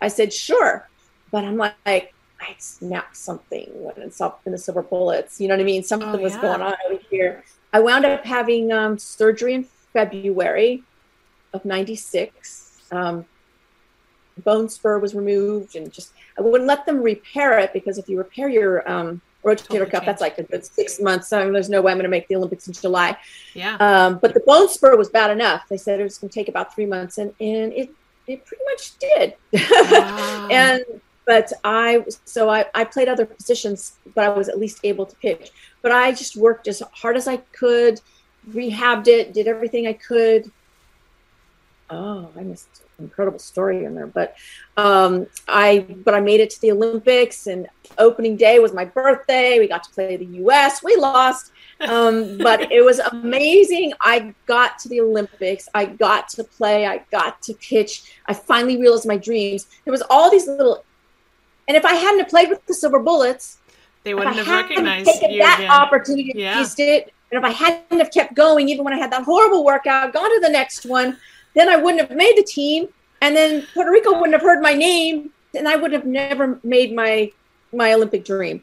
[0.00, 0.88] I said, sure.
[1.30, 5.40] But I'm like, I snapped something when it's up in the silver bullets.
[5.40, 5.82] You know what I mean?
[5.82, 7.44] Something oh, was going on over here.
[7.72, 10.82] I wound up having um, surgery in February
[11.54, 12.82] of 96.
[12.90, 13.24] Um,
[14.40, 18.18] bone spur was removed and just, I wouldn't let them repair it because if you
[18.18, 20.04] repair your um, rotator totally cuff.
[20.04, 21.28] That's like a good six months.
[21.28, 23.16] So there's no way I'm going to make the Olympics in July.
[23.54, 23.76] Yeah.
[23.76, 25.68] Um, but the bone spur was bad enough.
[25.68, 27.90] They said it was going to take about three months, and and it
[28.26, 29.34] it pretty much did.
[29.92, 30.48] Wow.
[30.50, 30.84] and
[31.26, 35.16] but I so I, I played other positions, but I was at least able to
[35.16, 35.50] pitch.
[35.80, 38.00] But I just worked as hard as I could,
[38.50, 40.50] rehabbed it, did everything I could.
[41.90, 44.06] Oh, I missed incredible story in there.
[44.06, 44.36] But
[44.76, 49.58] um, I but I made it to the Olympics, and opening day was my birthday.
[49.58, 50.82] We got to play the U.S.
[50.82, 53.92] We lost, um, but it was amazing.
[54.00, 55.68] I got to the Olympics.
[55.74, 56.86] I got to play.
[56.86, 58.14] I got to pitch.
[58.26, 59.66] I finally realized my dreams.
[59.84, 60.84] There was all these little,
[61.68, 63.58] and if I hadn't have played with the Silver Bullets,
[64.04, 65.70] they wouldn't if have recognized taken that again.
[65.70, 66.58] opportunity, Yeah.
[66.58, 69.64] used it, and if I hadn't have kept going, even when I had that horrible
[69.64, 71.16] workout, gone to the next one,
[71.54, 72.88] then I wouldn't have made the team,
[73.20, 76.94] and then Puerto Rico wouldn't have heard my name, and I would have never made
[76.94, 77.32] my
[77.72, 78.62] my Olympic dream.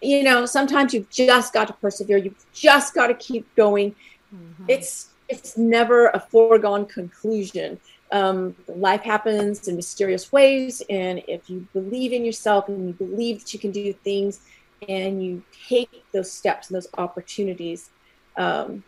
[0.00, 2.18] You know, sometimes you've just got to persevere.
[2.18, 3.94] You've just got to keep going.
[4.34, 4.64] Mhm.
[4.68, 7.78] It's it's never a foregone conclusion.
[8.10, 13.40] Um, life happens in mysterious ways, and if you believe in yourself and you believe
[13.40, 14.40] that you can do things,
[14.88, 17.90] and you take those steps and those opportunities,
[18.36, 18.82] um,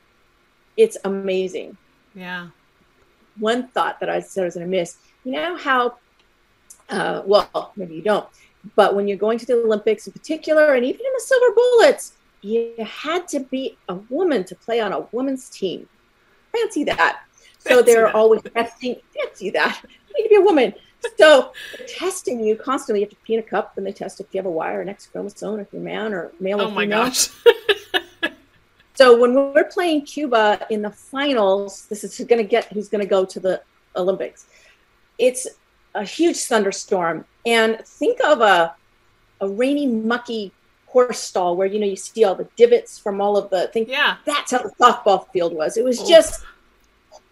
[0.76, 1.76] it's amazing.
[2.14, 2.48] yeah.
[3.40, 4.96] One thought that I said I was going to miss.
[5.24, 5.96] You know how,
[6.88, 8.26] uh, well, maybe you don't,
[8.76, 12.12] but when you're going to the Olympics in particular, and even in the silver bullets,
[12.42, 15.88] you had to be a woman to play on a woman's team.
[16.56, 17.22] Fancy that.
[17.58, 18.14] So Fancy they're that.
[18.14, 18.96] always testing.
[19.14, 19.82] Fancy that.
[19.84, 20.72] You need to be a woman.
[21.18, 23.00] So they're testing you constantly.
[23.00, 24.72] You have to pee in a cup, then they test if you have a Y
[24.72, 27.04] or an X chromosome, if you're a man or male or Oh my female.
[27.04, 27.28] gosh.
[29.00, 33.00] So when we're playing Cuba in the finals, this is going to get who's going
[33.02, 33.62] to go to the
[33.96, 34.44] Olympics.
[35.16, 35.46] It's
[35.94, 38.74] a huge thunderstorm, and think of a
[39.40, 40.52] a rainy, mucky
[40.84, 43.88] horse stall where you know you see all the divots from all of the things.
[43.88, 44.16] yeah.
[44.26, 45.78] That's how the softball field was.
[45.78, 46.06] It was Oh.
[46.06, 46.44] just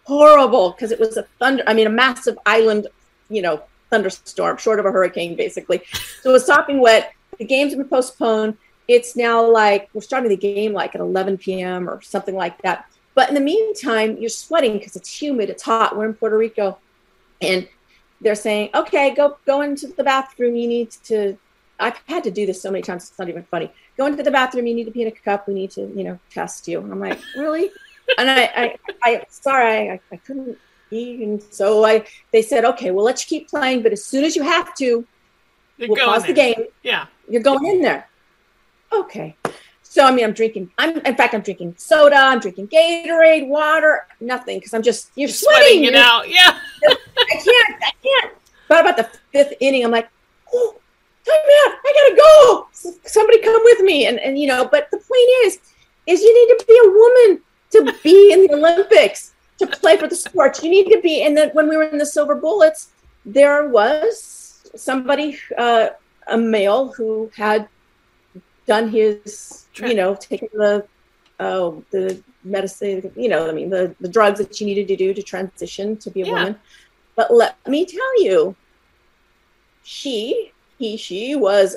[0.05, 1.65] horrible because it was a thunder.
[1.67, 2.87] I mean, a massive island,
[3.29, 5.83] you know, thunderstorm, short of a hurricane, basically.
[6.23, 7.13] So it was sopping wet.
[7.39, 8.57] The games have been postponed.
[8.89, 11.89] It's now like we're starting the game like at 11 p.m.
[11.89, 12.87] or something like that.
[13.15, 15.97] But in the meantime, you're sweating because it's humid, it's hot.
[15.97, 16.79] We're in Puerto Rico,
[17.41, 17.69] and
[18.21, 20.57] they're saying, "Okay, go go into the bathroom.
[20.57, 21.37] You need to."
[21.81, 23.71] I've had to do this so many times; it's not even funny.
[23.97, 24.67] Go into the bathroom.
[24.67, 25.49] You need to pee in a cup.
[25.49, 26.81] We need to, you know, test you.
[26.81, 27.71] And I'm like, really?
[28.19, 30.57] and I, I, I, sorry, I, I couldn't
[30.89, 32.05] pee, and so I.
[32.33, 35.05] They said, "Okay, we'll let you keep playing, but as soon as you have to,
[35.77, 36.67] You're we'll pause the game.
[36.83, 37.07] Yeah.
[37.29, 38.09] You're going in there."
[38.93, 39.37] Okay.
[39.83, 40.71] So I mean, I'm drinking.
[40.79, 42.17] I'm in fact, I'm drinking soda.
[42.17, 45.63] I'm drinking Gatorade, water, nothing because I'm just you're sweating.
[45.63, 46.29] Sweating it you're- out.
[46.29, 46.59] Yeah.
[47.19, 47.83] I can't.
[47.83, 48.35] I can't.
[48.69, 50.09] But about the fifth inning, I'm like,
[50.55, 50.77] oh,
[51.25, 51.79] time out.
[51.85, 52.69] I gotta go.
[53.05, 54.07] Somebody come with me.
[54.07, 55.59] And and you know, but the point is,
[56.07, 60.07] is you need to be a woman to be in the Olympics to play for
[60.07, 60.63] the sports.
[60.63, 61.23] You need to be.
[61.23, 62.91] And then when we were in the Silver Bullets,
[63.25, 65.89] there was somebody, uh,
[66.29, 67.69] a male who had
[68.69, 70.87] done his, you know, taken the,
[71.41, 75.13] oh, the medicine, you know, I mean, the the drugs that you needed to do
[75.15, 76.33] to transition to be a Yeah.
[76.33, 76.55] woman.
[77.17, 78.55] But let me tell you,
[79.83, 81.77] she, he, she was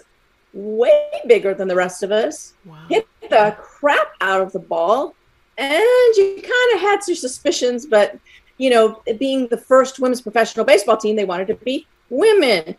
[0.53, 2.53] way bigger than the rest of us.
[2.65, 2.85] Wow.
[2.89, 5.15] Hit the crap out of the ball,
[5.57, 8.19] and you kind of had some suspicions, but
[8.57, 12.75] you know, being the first women's professional baseball team, they wanted to be women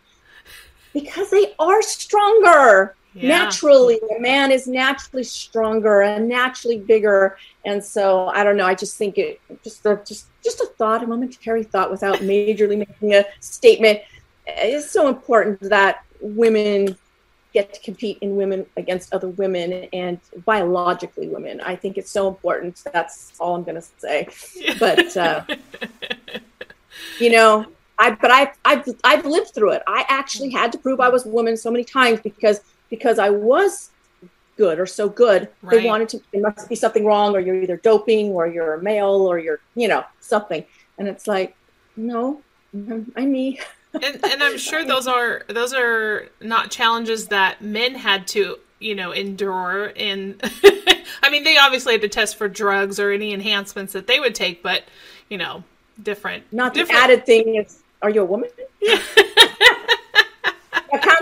[0.93, 3.27] because they are stronger Yeah.
[3.27, 3.99] naturally.
[4.17, 8.65] A man is naturally stronger and naturally bigger, and so I don't know.
[8.65, 12.77] I just think it just a, just just a thought, a momentary thought, without majorly
[12.77, 14.01] making a statement.
[14.47, 16.97] It's so important that women
[17.53, 21.61] get to compete in women against other women and biologically women.
[21.61, 22.81] I think it's so important.
[22.91, 24.27] That's all I'm going to say.
[24.79, 25.43] But uh,
[27.19, 27.67] you know,
[27.99, 29.83] I but I I've I've lived through it.
[29.87, 32.61] I actually had to prove I was a woman so many times because
[32.93, 33.89] because I was
[34.55, 35.49] good or so good.
[35.63, 35.81] Right.
[35.81, 36.21] They wanted to.
[36.31, 39.59] There must be something wrong, or you're either doping, or you're a male, or you're
[39.73, 40.63] you know something.
[40.99, 41.55] And it's like,
[41.95, 42.39] no,
[42.75, 43.59] I'm me.
[43.95, 48.93] and, and I'm sure those are those are not challenges that men had to you
[48.93, 49.87] know endure.
[49.87, 50.39] In
[51.23, 54.35] I mean, they obviously had to test for drugs or any enhancements that they would
[54.35, 54.83] take, but
[55.29, 55.63] you know,
[56.03, 56.43] different.
[56.53, 57.03] Not the different.
[57.03, 58.51] added thing is, are you a woman?
[58.85, 59.01] Can't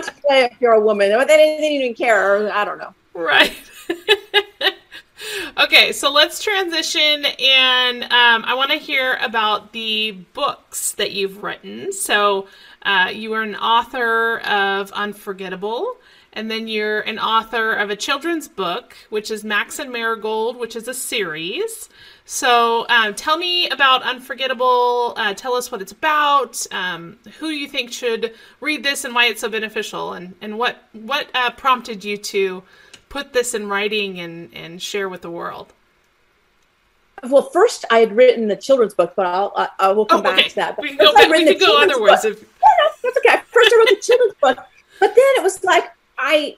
[0.04, 1.10] play if you're a woman.
[1.10, 2.36] They, they didn't even care.
[2.36, 2.94] Or, I don't know.
[3.14, 3.52] Right.
[5.62, 11.42] okay, so let's transition, and um, I want to hear about the books that you've
[11.42, 11.92] written.
[11.92, 12.48] So,
[12.82, 15.96] uh, you are an author of Unforgettable,
[16.32, 20.74] and then you're an author of a children's book, which is Max and Marigold, which
[20.74, 21.88] is a series.
[22.36, 25.12] So, um, tell me about Unforgettable.
[25.18, 26.66] Uh, tell us what it's about.
[26.72, 30.88] Um, who you think should read this, and why it's so beneficial, and and what
[30.94, 32.62] what uh, prompted you to
[33.10, 35.74] put this in writing and and share with the world.
[37.22, 40.22] Well, first I had written the children's book, but I'll I, I will come Oh,
[40.22, 40.48] back okay.
[40.48, 40.76] to that.
[40.76, 41.12] But We can go.
[41.12, 42.24] back- We can go otherwise.
[42.24, 42.46] If No,
[42.78, 43.42] no, that's okay.
[43.52, 44.56] First I wrote the children's book,
[45.00, 45.84] but then it was like
[46.16, 46.56] I,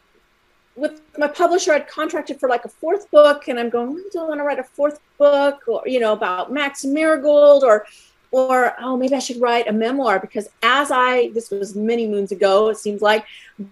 [0.77, 4.21] with my publisher, I'd contracted for like a fourth book, and I'm going, "Oh, do
[4.21, 7.87] I want to write a fourth book, or you know, about Max Marigold, or,
[8.35, 10.19] or oh maybe i should write a memoir?
[10.19, 13.25] Because as i this was many moons ago it seems like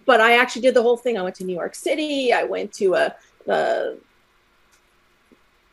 [0.06, 1.18] but i actually did the whole thing.
[1.18, 3.14] I went to new york city i went to a,
[3.48, 3.94] a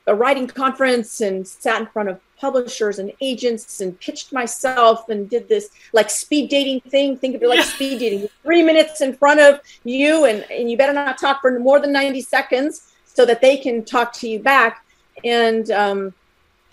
[0.10, 5.30] a writing conference and sat in front of publishers and agents and pitched myself and
[5.30, 7.18] did this like speed dating thing.
[7.18, 7.66] Think of it like yeah.
[7.66, 8.30] speed dating.
[8.44, 11.92] Three minutes in front of you and, and you better not talk for more than
[11.92, 14.86] 90 seconds so that they can talk to you back.
[15.24, 16.14] And um,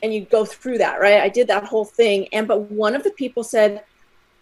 [0.02, 1.20] and you go through that, right?
[1.20, 2.28] I did that whole thing.
[2.32, 3.82] And but one of the people said,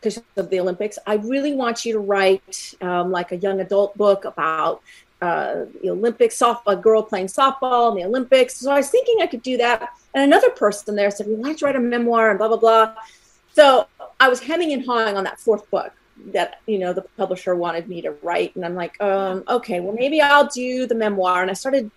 [0.00, 3.96] because of the Olympics, I really want you to write um, like a young adult
[3.96, 4.82] book about
[5.24, 8.56] uh, the Olympics, softball, a girl playing softball in the Olympics.
[8.56, 9.88] So I was thinking I could do that.
[10.14, 12.94] And another person there said, "We like to write a memoir and blah blah blah."
[13.52, 13.86] So
[14.20, 15.92] I was hemming and hawing on that fourth book
[16.36, 19.94] that you know the publisher wanted me to write, and I'm like, um, okay, well
[19.94, 21.40] maybe I'll do the memoir.
[21.40, 21.90] And I started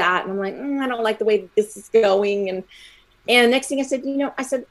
[0.00, 2.64] that, and I'm like, mm, I don't like the way this is going, and
[3.28, 4.64] and next thing I said, you know, I said,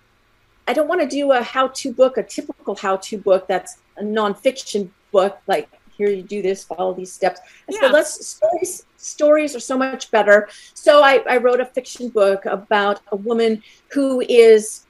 [0.67, 4.89] I don't want to do a how-to book, a typical how-to book that's a nonfiction
[5.11, 7.41] book like here you do this, follow these steps.
[7.41, 7.79] I yeah.
[7.81, 10.47] said, let's stories, stories are so much better.
[10.73, 14.85] So I, I wrote a fiction book about a woman who is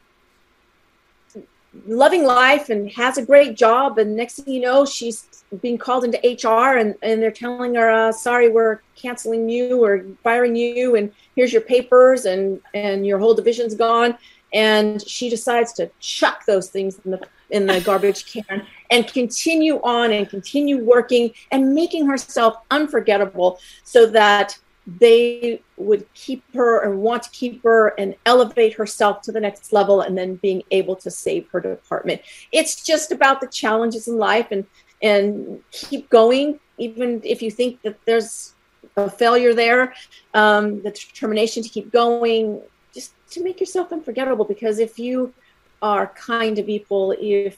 [1.88, 3.98] loving life and has a great job.
[3.98, 7.90] And next thing you know, she's being called into HR and, and they're telling her,
[7.90, 10.96] uh, sorry, we're canceling you or firing you.
[10.96, 14.16] And here's your papers and, and your whole division's gone.
[14.54, 19.80] And she decides to chuck those things in the in the garbage can and continue
[19.82, 24.58] on and continue working and making herself unforgettable so that
[24.98, 29.72] they would keep her and want to keep her and elevate herself to the next
[29.72, 32.22] level and then being able to save her department.
[32.52, 34.66] It's just about the challenges in life and
[35.02, 38.54] and keep going even if you think that there's
[38.98, 39.94] a failure there
[40.34, 42.62] um, the determination to keep going
[42.94, 45.34] just to make yourself unforgettable because if you
[45.82, 47.58] are kind to people, if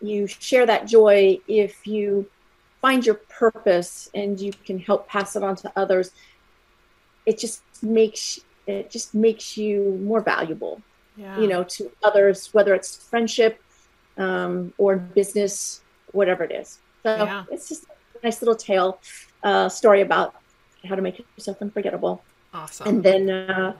[0.00, 2.28] you share that joy, if you
[2.80, 6.12] find your purpose and you can help pass it on to others,
[7.26, 10.80] it just makes it just makes you more valuable.
[11.16, 11.38] Yeah.
[11.38, 13.60] You know, to others, whether it's friendship
[14.16, 15.82] um, or business,
[16.12, 16.78] whatever it is.
[17.02, 17.44] So yeah.
[17.50, 19.00] it's just a nice little tale
[19.42, 20.34] uh, story about
[20.84, 22.22] how to make yourself unforgettable.
[22.54, 22.88] Awesome.
[22.88, 23.74] And then uh,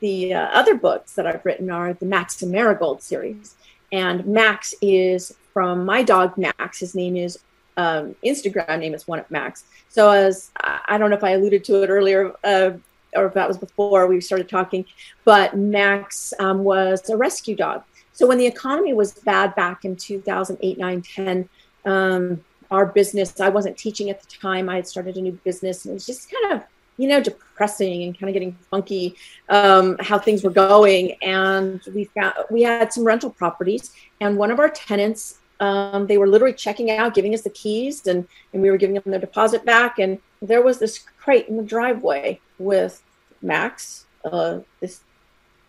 [0.00, 3.56] the uh, other books that I've written are the Max and Marigold series.
[3.92, 6.80] And Max is from my dog Max.
[6.80, 7.38] His name is
[7.78, 9.64] um, Instagram name is One Up Max.
[9.88, 12.72] So as I don't know if I alluded to it earlier uh,
[13.14, 14.84] or if that was before we started talking,
[15.24, 17.84] but Max um, was a rescue dog.
[18.12, 21.48] So when the economy was bad back in 2008, 9, 10,
[21.86, 24.68] um, our business, I wasn't teaching at the time.
[24.68, 28.04] I had started a new business and it was just kind of you know, depressing
[28.04, 29.14] and kind of getting funky
[29.48, 31.12] um, how things were going.
[31.22, 36.18] And we found we had some rental properties, and one of our tenants, um, they
[36.18, 39.20] were literally checking out, giving us the keys, and and we were giving them their
[39.20, 39.98] deposit back.
[39.98, 43.02] And there was this crate in the driveway with
[43.42, 45.00] Max, uh, this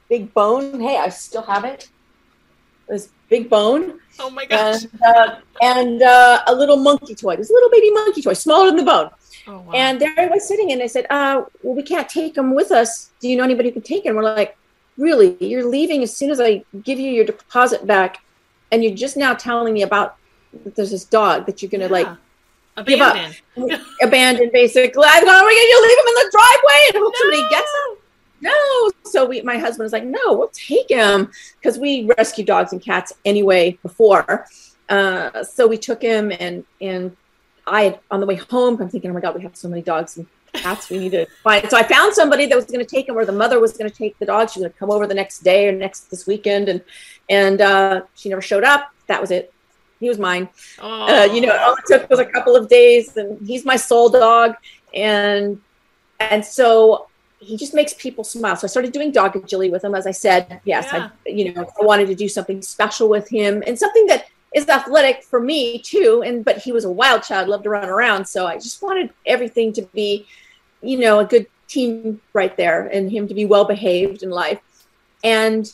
[0.09, 0.79] big bone.
[0.79, 1.89] Hey, I still have it.
[2.87, 3.99] This big bone.
[4.19, 4.83] Oh my gosh!
[4.83, 7.35] And, uh, and uh, a little monkey toy.
[7.35, 9.09] This little baby monkey toy, smaller than the bone.
[9.47, 9.71] Oh, wow.
[9.73, 12.71] And there I was sitting, and I said, uh, "Well, we can't take him with
[12.71, 13.11] us.
[13.19, 14.57] Do you know anybody who can take him?" We're like,
[14.97, 15.37] "Really?
[15.39, 18.21] You're leaving as soon as I give you your deposit back,
[18.71, 20.15] and you're just now telling me about
[20.75, 21.91] there's this dog that you're gonna yeah.
[21.91, 22.07] like."
[22.79, 23.33] Abandon.
[23.55, 23.81] Give up.
[24.03, 25.07] Abandon, basically.
[25.07, 27.19] I thought, are you leave him in the driveway and hope no.
[27.19, 27.97] somebody gets him?
[28.41, 28.91] no.
[29.03, 32.81] So we, my husband was like, no, we'll take him because we rescue dogs and
[32.81, 34.45] cats anyway before.
[34.89, 37.15] Uh, so we took him and and
[37.65, 40.17] I on the way home, I'm thinking, oh my God, we have so many dogs
[40.17, 41.69] and cats we need to find.
[41.69, 43.89] So I found somebody that was going to take him, or the mother was going
[43.89, 44.49] to take the dog.
[44.49, 46.81] She was going to come over the next day or next this weekend, and
[47.29, 48.91] and uh, she never showed up.
[49.07, 49.53] That was it.
[49.99, 50.49] He was mine.
[50.79, 54.09] Uh, you know, all it took was a couple of days, and he's my soul
[54.09, 54.55] dog,
[54.93, 55.59] and
[56.19, 57.07] and so
[57.39, 58.55] he just makes people smile.
[58.55, 59.95] So I started doing dog agility with him.
[59.95, 61.09] As I said, yes, yeah.
[61.25, 64.67] I you know I wanted to do something special with him and something that is
[64.69, 68.25] athletic for me too and but he was a wild child loved to run around
[68.25, 70.25] so i just wanted everything to be
[70.81, 74.61] you know a good team right there and him to be well behaved in life
[75.23, 75.73] and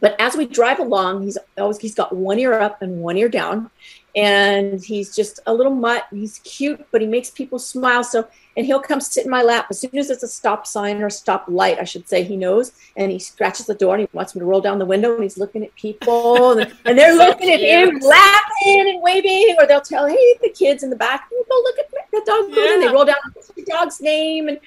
[0.00, 3.28] but as we drive along he's always he's got one ear up and one ear
[3.28, 3.70] down
[4.16, 8.26] and he's just a little mutt he's cute but he makes people smile so
[8.56, 11.08] and he'll come sit in my lap as soon as it's a stop sign or
[11.08, 12.22] stop light, I should say.
[12.22, 14.86] He knows, and he scratches the door and he wants me to roll down the
[14.86, 17.62] window, and he's looking at people, and, and they're so looking cute.
[17.62, 21.44] at him, laughing and waving, or they'll tell, "Hey, the kids in the back, oh,
[21.48, 22.74] go look at the dog," yeah.
[22.74, 23.16] and they roll down
[23.56, 24.58] the dog's name, and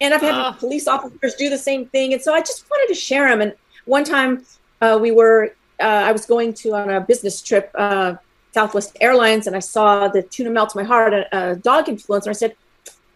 [0.00, 0.52] and I've had uh.
[0.52, 3.40] police officers do the same thing, and so I just wanted to share him.
[3.40, 3.54] And
[3.86, 4.44] one time,
[4.80, 8.16] uh, we were uh, I was going to on a business trip, uh,
[8.52, 12.28] Southwest Airlines, and I saw the tuna melt my heart, a, a dog influencer.
[12.28, 12.54] I said,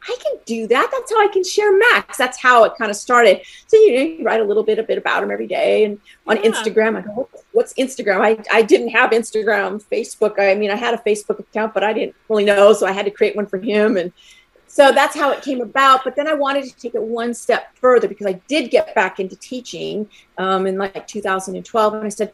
[0.07, 0.91] I can do that.
[0.93, 2.19] That's how I can share Max.
[2.19, 3.41] That's how it kind of started.
[3.67, 5.99] So you, know, you write a little bit a bit about him every day, and
[6.27, 6.51] on yeah.
[6.51, 10.39] Instagram, I go, "What's Instagram?" I I didn't have Instagram, Facebook.
[10.39, 13.07] I mean, I had a Facebook account, but I didn't really know, so I had
[13.07, 14.13] to create one for him, and
[14.75, 16.03] so that's how it came about.
[16.03, 19.21] But then I wanted to take it one step further because I did get back
[19.21, 22.33] into teaching um, in like 2012, and I said,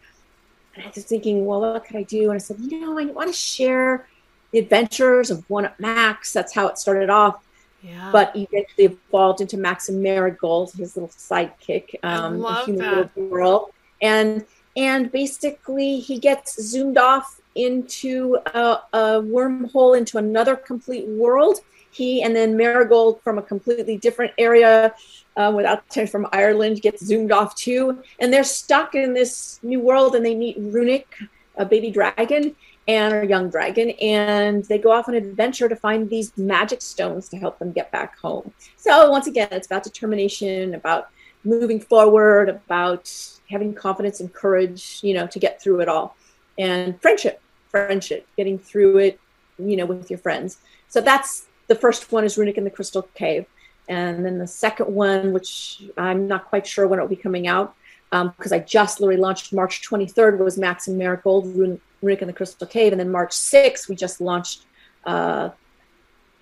[0.74, 2.30] and I was thinking, well, what could I do?
[2.30, 4.08] And I said, you know, I want to share
[4.52, 6.32] the adventures of One Up Max.
[6.32, 7.44] That's how it started off.
[7.82, 8.08] Yeah.
[8.10, 12.96] But eventually evolved into Max and Marigold, his little sidekick, um, I love human that.
[13.16, 14.46] little girl, and
[14.78, 21.60] and basically he gets zoomed off into a, a wormhole into another complete world.
[21.90, 24.94] He and then Marigold from a completely different area
[25.36, 30.14] uh, without from Ireland gets zoomed off too, and they're stuck in this new world,
[30.14, 31.06] and they meet Runic,
[31.56, 32.54] a baby dragon,
[32.88, 36.82] and a young dragon, and they go off on an adventure to find these magic
[36.82, 38.52] stones to help them get back home.
[38.76, 41.10] So once again, it's about determination, about
[41.44, 43.12] moving forward, about
[43.48, 46.16] having confidence and courage, you know, to get through it all,
[46.58, 49.20] and friendship, friendship, getting through it,
[49.58, 50.58] you know, with your friends.
[50.88, 53.46] So that's the first one is Runic in the Crystal Cave.
[53.88, 57.46] And then the second one, which I'm not quite sure when it will be coming
[57.46, 57.76] out,
[58.10, 61.46] because um, I just literally launched March 23rd, was Max and Marigold,
[62.02, 62.92] Runic in the Crystal Cave.
[62.92, 64.64] And then March 6th, we just launched
[65.06, 65.50] uh,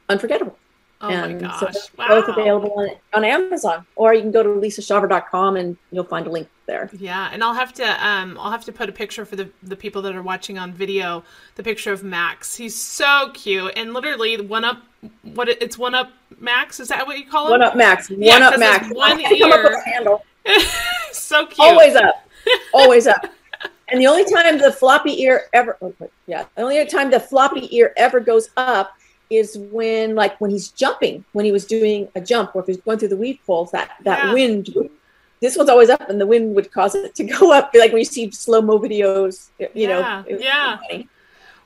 [0.08, 0.56] Unforgettable.
[1.00, 1.60] Oh and my gosh.
[1.60, 2.08] So wow.
[2.08, 3.86] both available on, on Amazon.
[3.94, 6.90] Or you can go to lisashawver.com and you'll find a link there.
[6.92, 9.76] Yeah, and I'll have to um I'll have to put a picture for the the
[9.76, 11.22] people that are watching on video,
[11.54, 12.56] the picture of Max.
[12.56, 14.82] He's so cute and literally one up
[15.22, 17.52] what it's one up Max, is that what you call him?
[17.52, 18.10] One up Max.
[18.10, 18.88] One yeah, up Max.
[18.90, 19.82] One ear.
[19.82, 20.24] handle.
[21.12, 21.58] so cute.
[21.60, 22.28] Always up.
[22.74, 23.24] Always up.
[23.90, 25.94] And the only time the floppy ear ever oh,
[26.26, 28.97] yeah, the only time the floppy ear ever goes up
[29.30, 32.78] is when like when he's jumping, when he was doing a jump or if he's
[32.78, 34.32] going through the weave poles, that that yeah.
[34.32, 34.68] wind
[35.40, 38.00] this one's always up and the wind would cause it to go up like when
[38.00, 40.78] you see slow mo videos you yeah, know yeah.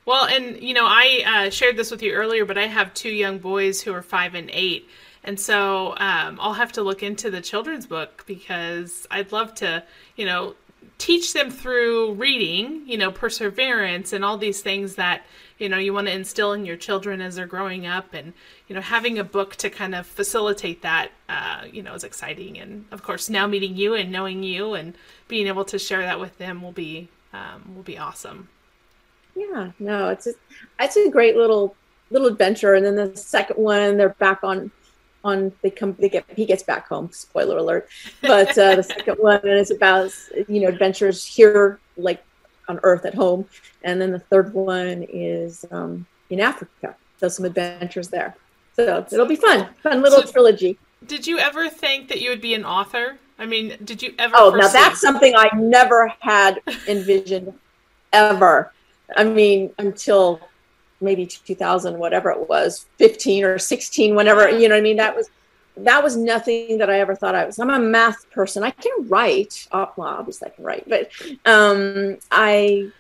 [0.05, 3.11] well and you know i uh, shared this with you earlier but i have two
[3.11, 4.89] young boys who are five and eight.
[5.25, 9.85] And so um, i'll have to look into the children's book because i'd love to
[10.17, 10.57] you know
[10.99, 15.23] teach them through reading you know perseverance and all these things that
[15.59, 18.33] you know you want to instill in your children as they're growing up and
[18.67, 22.59] you know having a book to kind of facilitate that uh, you know is exciting.
[22.59, 24.95] And of course now meeting you and knowing you and
[25.29, 28.49] being able to share that with them will be um, will be awesome.
[29.37, 30.35] Yeah no it's a,
[30.81, 31.77] it's a great little
[32.11, 32.75] little adventure.
[32.75, 34.71] And then the second one they're back on
[35.25, 37.89] on they come they get he gets back home spoiler alert
[38.23, 40.13] but uh, the second one is about
[40.49, 42.25] you know adventures here like
[42.69, 43.47] on Earth at home,
[43.83, 46.97] and then the third one is um, in Africa.
[47.21, 48.35] Does some adventures there.
[48.75, 50.79] So it'll be fun, fun little so, trilogy.
[51.07, 53.19] Did you ever think that you would be an author?
[53.39, 54.35] I mean, did you ever?
[54.37, 57.53] Oh, now that's something I never had envisioned
[58.13, 58.73] ever.
[59.17, 60.41] I mean, until
[61.03, 64.97] maybe 2000, whatever it was, 15 or 16, whenever, you know what I mean?
[64.97, 65.29] That was
[65.77, 67.59] that was nothing that I ever thought I was.
[67.59, 68.63] I'm a math person.
[68.63, 69.67] I can write.
[69.73, 71.11] Oh, well, obviously I can write, but
[71.47, 72.91] um, I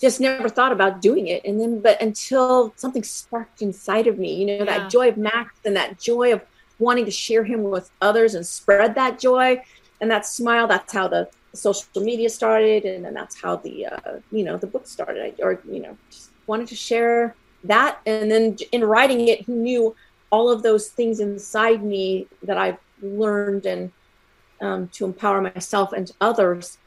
[0.00, 1.44] just never thought about doing it.
[1.44, 4.64] And then, but until something sparked inside of me, you know, yeah.
[4.64, 6.42] that joy of Max and that joy of
[6.78, 9.62] wanting to share him with others and spread that joy
[10.00, 10.66] and that smile.
[10.66, 14.66] That's how the social media started, and then that's how the uh, you know the
[14.66, 15.34] book started.
[15.42, 17.34] Or you know, just wanted to share
[17.64, 19.94] that, and then in writing it, he knew
[20.30, 23.92] all of those things inside me that I've learned and
[24.60, 26.78] um, to empower myself and others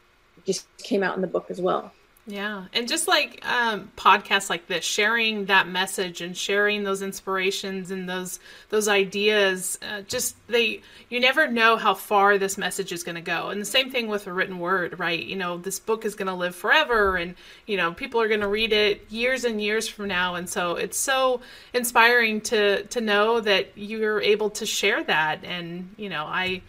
[0.46, 1.92] just came out in the book as well.
[2.28, 2.66] Yeah.
[2.74, 8.08] And just like um, podcasts like this, sharing that message and sharing those inspirations and
[8.08, 13.16] those those ideas, uh, just they you never know how far this message is going
[13.16, 13.50] to go.
[13.50, 15.22] And the same thing with a written word, right?
[15.22, 17.34] You know, this book is going to live forever and
[17.66, 20.76] you know, people are going to read it years and years from now and so
[20.76, 21.42] it's so
[21.74, 26.62] inspiring to to know that you're able to share that and, you know, I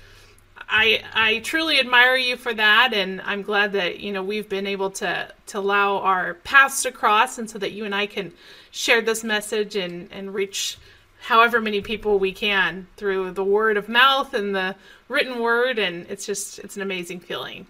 [0.75, 4.67] I I truly admire you for that, and I'm glad that you know we've been
[4.67, 8.33] able to to allow our paths to cross, and so that you and I can
[8.71, 10.79] share this message and and reach
[11.21, 14.75] however many people we can through the word of mouth and the
[15.09, 17.67] written word, and it's just it's an amazing feeling.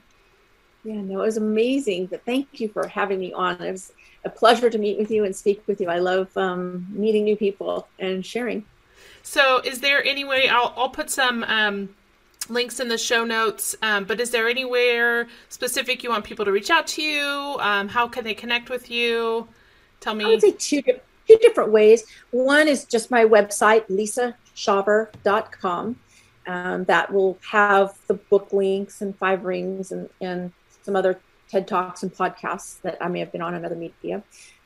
[0.84, 2.06] Yeah, no, it was amazing.
[2.06, 3.60] But thank you for having me on.
[3.60, 3.92] It was
[4.24, 5.88] a pleasure to meet with you and speak with you.
[5.88, 8.64] I love um, meeting new people and sharing.
[9.24, 11.42] So, is there any way I'll I'll put some.
[11.42, 11.88] Um,
[12.50, 13.76] links in the show notes.
[13.82, 17.56] Um, but is there anywhere specific you want people to reach out to you?
[17.60, 19.48] Um, how can they connect with you?
[20.00, 20.24] Tell me.
[20.24, 22.04] I would say two, two different ways.
[22.30, 25.96] One is just my website, lisashawver.com.
[26.44, 30.50] Um, that will have the book links and five rings and, and
[30.82, 34.24] some other TED Talks and podcasts that I may have been on in other media.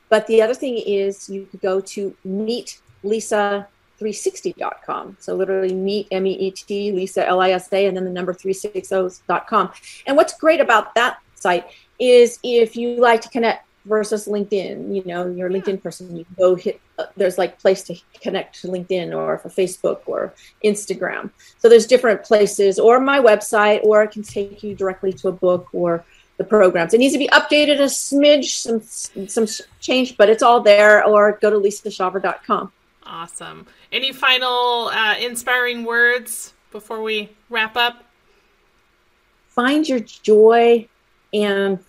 [0.09, 3.67] But the other thing is you could go to meet Lisa
[3.99, 5.17] 360.com.
[5.19, 8.11] So literally meet M E E T Lisa L I S A and then the
[8.11, 9.71] number 360.com.
[10.05, 11.65] And what's great about that site
[11.99, 16.25] is if you like to connect versus LinkedIn, you know, you're a LinkedIn person, you
[16.37, 20.33] go hit uh, there's like place to connect to LinkedIn or for Facebook or
[20.63, 21.29] Instagram.
[21.59, 25.31] So there's different places or my website or it can take you directly to a
[25.31, 26.03] book or
[26.37, 26.93] the programs.
[26.93, 29.47] It needs to be updated a smidge, some some
[29.79, 31.03] change, but it's all there.
[31.03, 32.71] Or go to lisashawver.com.
[33.07, 33.65] Awesome.
[33.91, 38.03] Any final uh, inspiring words before we wrap up?
[39.47, 40.87] Find your joy
[41.33, 41.79] and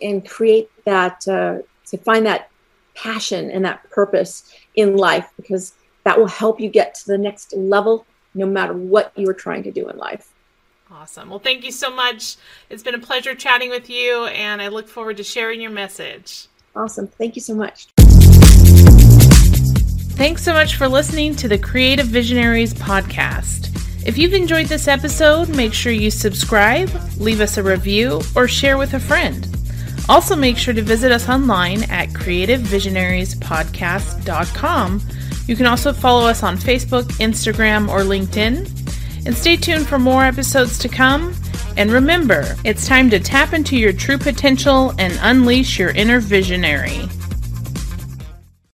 [0.00, 2.50] and create that uh, to find that
[2.94, 5.74] passion and that purpose in life because
[6.04, 9.62] that will help you get to the next level no matter what you are trying
[9.64, 10.32] to do in life.
[10.90, 11.30] Awesome.
[11.30, 12.36] Well, thank you so much.
[12.70, 16.46] It's been a pleasure chatting with you, and I look forward to sharing your message.
[16.76, 17.08] Awesome.
[17.08, 17.88] Thank you so much.
[20.16, 23.68] Thanks so much for listening to the Creative Visionaries podcast.
[24.06, 26.88] If you've enjoyed this episode, make sure you subscribe,
[27.18, 29.46] leave us a review, or share with a friend.
[30.08, 35.02] Also, make sure to visit us online at creativevisionariespodcast.com.
[35.46, 39.26] You can also follow us on Facebook, Instagram, or LinkedIn.
[39.26, 41.34] And stay tuned for more episodes to come.
[41.76, 47.06] And remember, it's time to tap into your true potential and unleash your inner visionary.